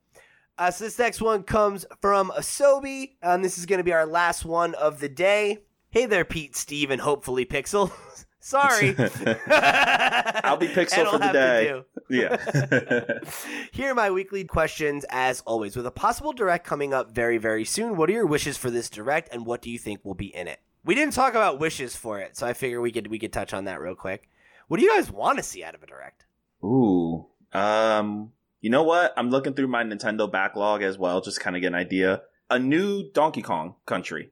[0.57, 4.07] Uh, so this next one comes from Asobi, and this is going to be our
[4.07, 5.59] last one of the day.
[5.91, 7.91] Hey there, Pete, Steve, and hopefully Pixel.
[8.45, 8.89] Sorry.
[8.97, 11.81] I'll be Pixel for the day.
[12.09, 13.19] Yeah.
[13.71, 15.77] Here are my weekly questions, as always.
[15.77, 18.89] With a possible direct coming up very, very soon, what are your wishes for this
[18.89, 20.59] direct, and what do you think will be in it?
[20.83, 23.53] We didn't talk about wishes for it, so I figure we could we could touch
[23.53, 24.27] on that real quick.
[24.67, 26.25] What do you guys want to see out of a direct?
[26.65, 27.27] Ooh.
[27.53, 28.33] Um.
[28.59, 29.13] You know what?
[29.15, 32.23] I'm looking through my Nintendo backlog as well, just kind of get an idea.
[32.49, 34.31] A new Donkey Kong Country,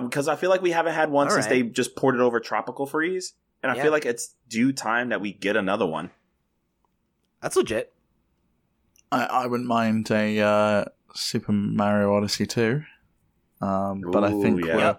[0.00, 1.62] because I feel like we haven't had one All since right.
[1.62, 3.82] they just ported over Tropical Freeze, and I Yeah.
[3.84, 6.10] feel like it's due time that we get another one.
[7.40, 7.92] That's legit.
[9.12, 10.84] I, I wouldn't mind a uh,
[11.14, 12.82] Super Mario Odyssey 2.
[13.60, 14.96] Um, but I think yeah.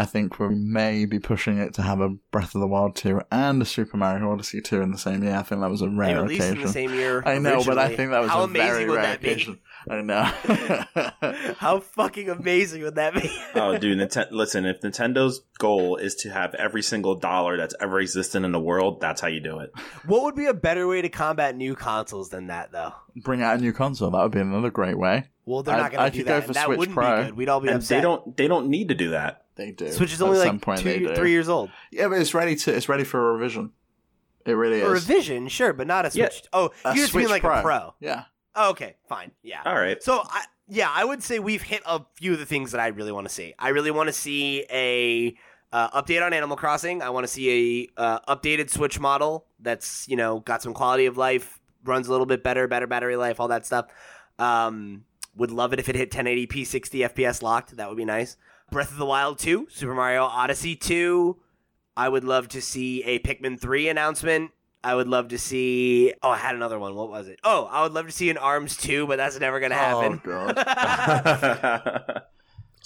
[0.00, 0.08] We're, Yep.
[0.08, 3.20] I think we may be pushing it to have a Breath of the Wild 2
[3.30, 5.34] and a Super Mario Odyssey 2 in the same year.
[5.36, 7.22] I think that was a rare They rare released in the same year.
[7.26, 9.28] I know, but I think that was how a amazing very would rare that be?
[9.30, 9.58] occasion.
[9.88, 10.22] I know.
[11.58, 13.30] How fucking amazing would that be?
[13.54, 13.98] Oh, dude!
[13.98, 18.52] Nintendo, listen, if Nintendo's goal is to have every single dollar that's ever existed in
[18.52, 19.70] the world, that's how you do it.
[20.06, 22.92] what would be a better way to combat new consoles than that, though?
[23.16, 24.10] Bring out a new console.
[24.10, 25.24] That would be another great way.
[25.46, 26.42] Well, they're I- not going to do could go that.
[26.42, 27.16] for and that Switch wouldn't Pro.
[27.16, 27.36] be good.
[27.36, 27.96] We'd all be And upset.
[27.98, 28.36] they don't.
[28.36, 29.44] They don't need to do that.
[29.60, 29.92] They do.
[29.92, 31.70] Switch is At only some like point two, they three years old.
[31.92, 32.74] Yeah, but it's ready to.
[32.74, 33.72] It's ready for a revision.
[34.46, 35.06] It really A is.
[35.06, 36.30] revision, sure, but not a Yeah.
[36.30, 36.44] Switch.
[36.54, 37.94] Oh, A you just mean Switch like a Pro.
[38.00, 38.24] Yeah.
[38.54, 39.32] Oh, okay, fine.
[39.42, 39.60] Yeah.
[39.66, 40.02] All right.
[40.02, 42.86] So, I, yeah, I would say we've hit a few of the things that I
[42.88, 43.52] really want to see.
[43.58, 45.36] I really want to see a
[45.72, 47.02] uh, update on Animal Crossing.
[47.02, 51.04] I want to see a uh, updated Switch model that's you know got some quality
[51.04, 53.88] of life, runs a little bit better, better battery life, all that stuff.
[54.38, 55.04] Um,
[55.36, 57.76] would love it if it hit 1080p, 60 FPS locked.
[57.76, 58.38] That would be nice.
[58.70, 61.36] Breath of the Wild 2, Super Mario Odyssey 2.
[61.96, 64.52] I would love to see a Pikmin 3 announcement.
[64.82, 66.14] I would love to see.
[66.22, 66.94] Oh, I had another one.
[66.94, 67.38] What was it?
[67.44, 70.22] Oh, I would love to see an Arms 2, but that's never going to happen.
[70.24, 72.22] Oh god.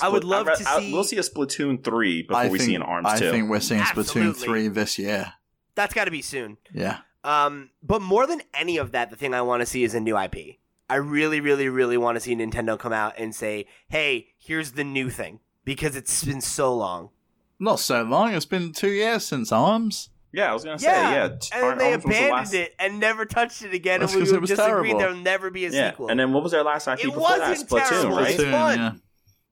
[0.01, 2.59] I would love I- to I- see- We'll see a Splatoon three before I we
[2.59, 3.31] think, see an Arms I two.
[3.31, 5.33] think we're seeing Splatoon 3 this year.
[5.77, 6.57] that's got to be soon.
[6.73, 6.99] Yeah.
[7.23, 10.01] Um, but more than any of that, the thing I want to see is a
[10.01, 10.57] new IP.
[10.91, 14.85] I really, really, really want to see Nintendo come out and say, "Hey, here's the
[14.85, 17.11] new thing," because it's been so long.
[17.59, 18.35] Not so long.
[18.35, 20.11] It's been two years since Arms.
[20.33, 21.25] yeah, I was gonna say Yeah, yeah.
[21.27, 24.13] and then they Arms was the abandoned last- it and never touched it again, That's
[24.13, 24.99] and we 'cause it was just agreed terrible.
[24.99, 26.09] there'll never be a Yeah, sequel.
[26.09, 28.17] and then what was their last IP It before wasn't Splatoon, terrible.
[28.17, 28.35] right?
[28.35, 28.79] It's fun.
[28.79, 28.93] yeah.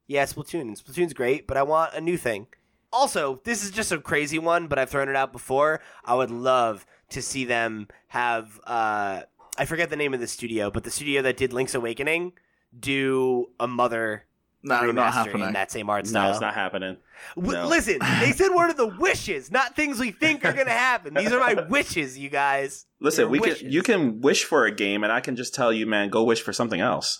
[0.08, 0.76] Yeah, Splatoon.
[0.82, 2.48] Splatoon's great, but I want a new thing.
[2.92, 5.80] Also, this is just a crazy one, but I've thrown it out before.
[6.04, 9.22] I would love to see them have uh
[9.56, 12.32] I forget the name of the studio, but the studio that did Link's Awakening
[12.78, 14.24] do a mother
[14.64, 15.52] No, not in happening.
[15.54, 16.96] that same art No, it's not happening.
[17.34, 17.66] W- no.
[17.66, 21.14] Listen, they said what are the wishes, not things we think are gonna happen.
[21.14, 22.86] These are my wishes, you guys.
[23.00, 23.58] Listen, They're we wishes.
[23.62, 26.22] can you can wish for a game, and I can just tell you, man, go
[26.22, 27.18] wish for something else.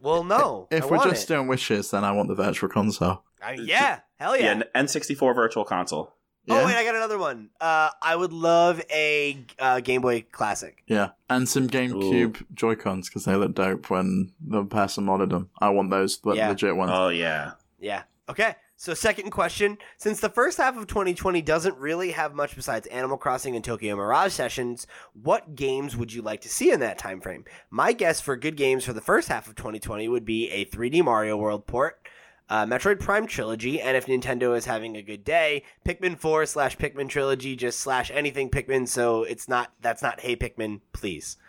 [0.00, 0.68] Well, no.
[0.70, 1.34] If I we're want just it.
[1.34, 3.22] doing wishes, then I want the virtual console.
[3.42, 4.62] I- yeah, hell Yeah, yeah.
[4.74, 6.14] an N64 Virtual Console.
[6.48, 7.50] Yeah, Oh wait, I got another one.
[7.60, 10.82] Uh, I would love a uh, Game Boy Classic.
[10.86, 15.50] yeah, and some GameCube Joy Cons because they look dope when the person modded them.
[15.60, 16.48] I want those le- Yeah.
[16.48, 16.92] legit ones.
[16.94, 18.02] Oh yeah, Yeah.
[18.28, 18.56] Okay.
[18.80, 23.16] So second question, since the first half of 2020 doesn't really have much besides Animal
[23.16, 24.86] Crossing and Tokyo Mirage sessions,
[25.20, 27.44] what games would you like to see in that time frame?
[27.70, 31.02] My guess for good games for the first half of 2020 would be a 3D
[31.02, 32.06] Mario World port,
[32.50, 36.76] uh, Metroid Prime trilogy, and if Nintendo is having a good day, Pikmin 4 slash
[36.78, 38.88] Pikmin trilogy, just slash anything Pikmin.
[38.88, 41.36] So it's not that's not Hey Pikmin, please.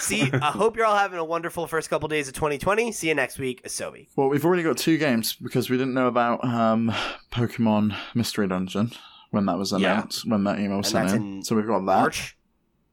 [0.00, 2.90] See, I hope you're all having a wonderful first couple days of 2020.
[2.92, 4.08] See you next week, Asobi.
[4.16, 6.90] Well, we've already got two games because we didn't know about um,
[7.30, 8.92] Pokemon Mystery Dungeon
[9.30, 9.78] when that was Yeah.
[9.78, 11.36] announced, when that email was And sent in.
[11.38, 11.84] in So we've got that.
[11.84, 12.33] March.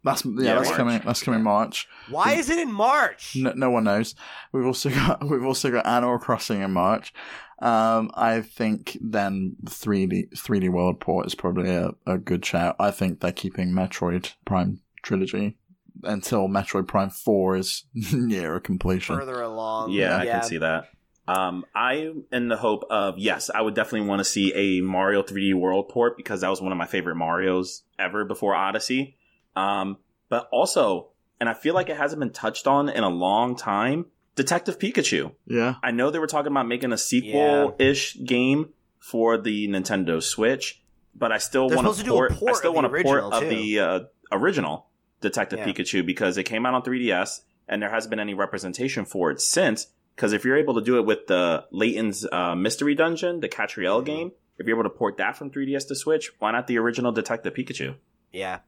[0.03, 0.77] That's yeah, Yeah, that's March.
[0.77, 1.01] coming.
[1.05, 1.87] That's coming March.
[2.09, 3.35] Why is it in March?
[3.35, 4.15] No, no one knows.
[4.51, 7.13] We've also got we've also got Animal Crossing in March.
[7.61, 12.75] Um, I think then 3D 3D World Port is probably a, a good shout.
[12.79, 15.57] I think they're keeping Metroid Prime trilogy
[16.03, 19.17] until Metroid Prime Four is near a completion.
[19.17, 19.91] Further along.
[19.91, 20.89] yeah, I can see that.
[21.27, 25.21] Um, I'm in the hope of yes, I would definitely want to see a Mario
[25.21, 29.17] 3D World port because that was one of my favorite Mario's ever before Odyssey.
[29.55, 29.97] Um,
[30.29, 34.05] but also, and I feel like it hasn't been touched on in a long time.
[34.35, 35.33] Detective Pikachu.
[35.45, 40.21] Yeah, I know they were talking about making a sequel ish game for the Nintendo
[40.23, 40.81] Switch,
[41.13, 42.49] but I still want supposed to do a port.
[42.55, 43.49] I still of want the a port original, of too.
[43.49, 43.99] the uh,
[44.31, 44.87] original
[45.19, 45.67] Detective Yeah.
[45.67, 49.41] Pikachu because it came out on 3DS and there hasn't been any representation for it
[49.41, 49.87] since.
[50.15, 54.01] Because if you're able to do it with the Layton's uh, Mystery Dungeon, the Katrielle
[54.01, 54.05] Mhm.
[54.05, 57.11] game, if you're able to port that from 3DS to Switch, why not the original
[57.11, 57.95] Detective Pikachu?
[58.31, 58.59] Yeah.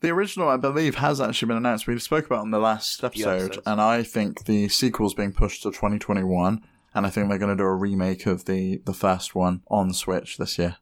[0.00, 1.86] The original I believe has actually been announced.
[1.86, 5.62] We spoke about it in the last episode, and I think the sequel's being pushed
[5.62, 6.62] to 2021.
[6.94, 9.92] And I think they're going to do a remake of the the first one on
[9.92, 10.76] Switch this year.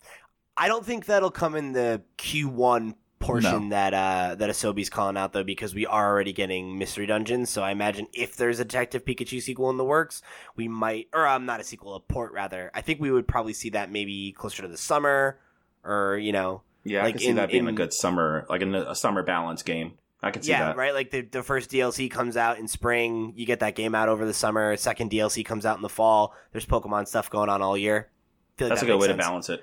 [0.57, 5.33] I don't think that'll come in the Q1 portion that uh that Asobi's calling out
[5.33, 7.51] though because we are already getting Mystery Dungeons.
[7.51, 10.23] So I imagine if there's a Detective Pikachu sequel in the works,
[10.57, 12.71] we might or um not a sequel, a port rather.
[12.75, 15.39] I think we would probably see that maybe closer to the summer
[15.83, 18.63] or you know Yeah, I Like can see in- that being a good summer, like
[18.63, 19.95] in a, a summer balance game.
[20.23, 20.77] I can see yeah, that.
[20.77, 20.95] right.
[20.95, 24.25] Like the the first DLC comes out in spring, you get that game out over
[24.25, 24.75] the summer.
[24.77, 26.35] Second DLC comes out in the fall.
[26.53, 28.11] There's Pokemon stuff going on all year.
[28.59, 29.63] Like That's that a good way to balance it.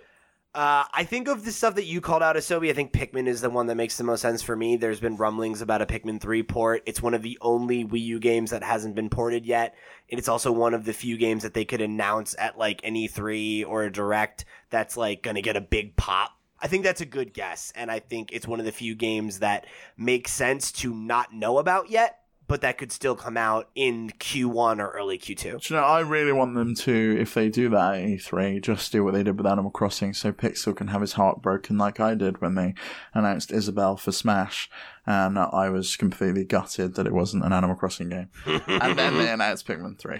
[0.54, 2.70] Uh, I think of the stuff that you called out, Asobi.
[2.70, 4.76] I think Pikmin is the one that makes the most sense for me.
[4.76, 6.84] There's been rumblings about a Pikmin 3 port.
[6.86, 9.76] It's one of the only Wii U games that hasn't been ported yet.
[10.10, 12.96] And it's also one of the few games that they could announce at like an
[12.96, 16.32] E3 or a Direct that's like going to get a big pop.
[16.62, 17.72] I think that's a good guess.
[17.76, 19.66] And I think it's one of the few games that
[19.98, 24.80] makes sense to not know about yet, but that could still come out in Q1
[24.80, 25.62] or early Q2.
[25.62, 28.92] Do you know, I really want them to, if they do that at E3, just
[28.92, 32.00] do what they did with Animal Crossing so Pixel can have his heart broken like
[32.00, 32.74] I did when they
[33.14, 34.70] announced Isabelle for Smash.
[35.06, 38.30] And I was completely gutted that it wasn't an Animal Crossing game.
[38.46, 40.20] and then they announced Pikmin 3.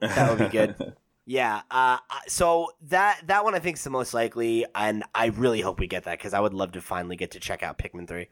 [0.00, 0.94] That would be good.
[1.24, 1.62] Yeah.
[1.70, 5.78] Uh, so that that one I think is the most likely, and I really hope
[5.78, 8.28] we get that because I would love to finally get to check out Pikmin three.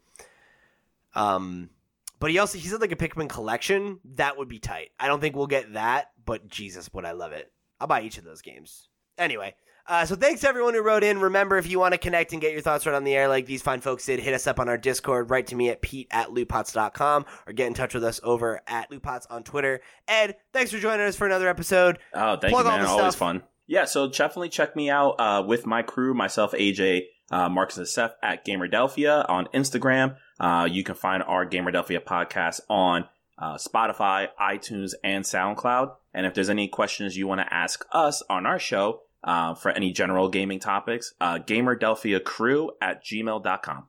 [1.14, 1.70] Um,
[2.18, 4.90] but he also he said like a Pikmin collection that would be tight.
[4.98, 7.52] I don't think we'll get that, but Jesus, would I love it?
[7.80, 8.88] I'll buy each of those games.
[9.16, 9.54] Anyway.
[9.90, 11.18] Uh, so thanks everyone who wrote in.
[11.18, 13.46] Remember, if you want to connect and get your thoughts right on the air like
[13.46, 15.30] these fine folks did, hit us up on our Discord.
[15.30, 18.88] Write to me at pete at lootpots.com or get in touch with us over at
[18.88, 19.80] lootpots on Twitter.
[20.06, 21.98] Ed, thanks for joining us for another episode.
[22.14, 22.86] Oh, thank Plug you, man.
[22.86, 23.16] Always stuff.
[23.16, 23.42] fun.
[23.66, 27.88] Yeah, so definitely check me out uh, with my crew, myself, AJ, uh, Marcus, and
[27.88, 30.14] Seth at Gamerdelphia on Instagram.
[30.38, 33.06] Uh, you can find our Gamerdelphia podcast on
[33.40, 35.96] uh, Spotify, iTunes, and SoundCloud.
[36.14, 39.70] And if there's any questions you want to ask us on our show uh, for
[39.70, 43.86] any general gaming topics, uh, GamerDelphiaCrew at gmail.com.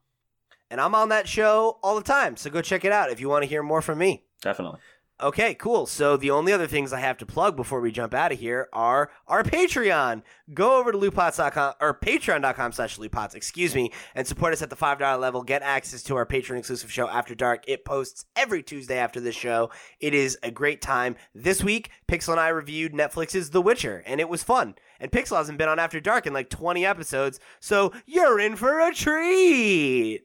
[0.70, 3.28] And I'm on that show all the time, so go check it out if you
[3.28, 4.24] want to hear more from me.
[4.42, 4.80] Definitely.
[5.22, 5.86] Okay, cool.
[5.86, 8.68] So the only other things I have to plug before we jump out of here
[8.74, 10.24] are our Patreon.
[10.52, 14.76] Go over to lootpots.com or patreon.com slash lootpots, excuse me, and support us at the
[14.76, 15.44] $5 level.
[15.44, 17.66] Get access to our Patreon exclusive show After Dark.
[17.68, 19.70] It posts every Tuesday after this show.
[20.00, 21.16] It is a great time.
[21.36, 24.74] This week, Pixel and I reviewed Netflix's The Witcher, and it was fun.
[25.02, 28.80] And Pixel hasn't been on After Dark in like 20 episodes, so you're in for
[28.80, 30.22] a treat.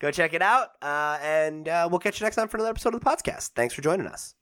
[0.00, 2.94] Go check it out, uh, and uh, we'll catch you next time for another episode
[2.94, 3.50] of the podcast.
[3.54, 4.34] Thanks for joining us.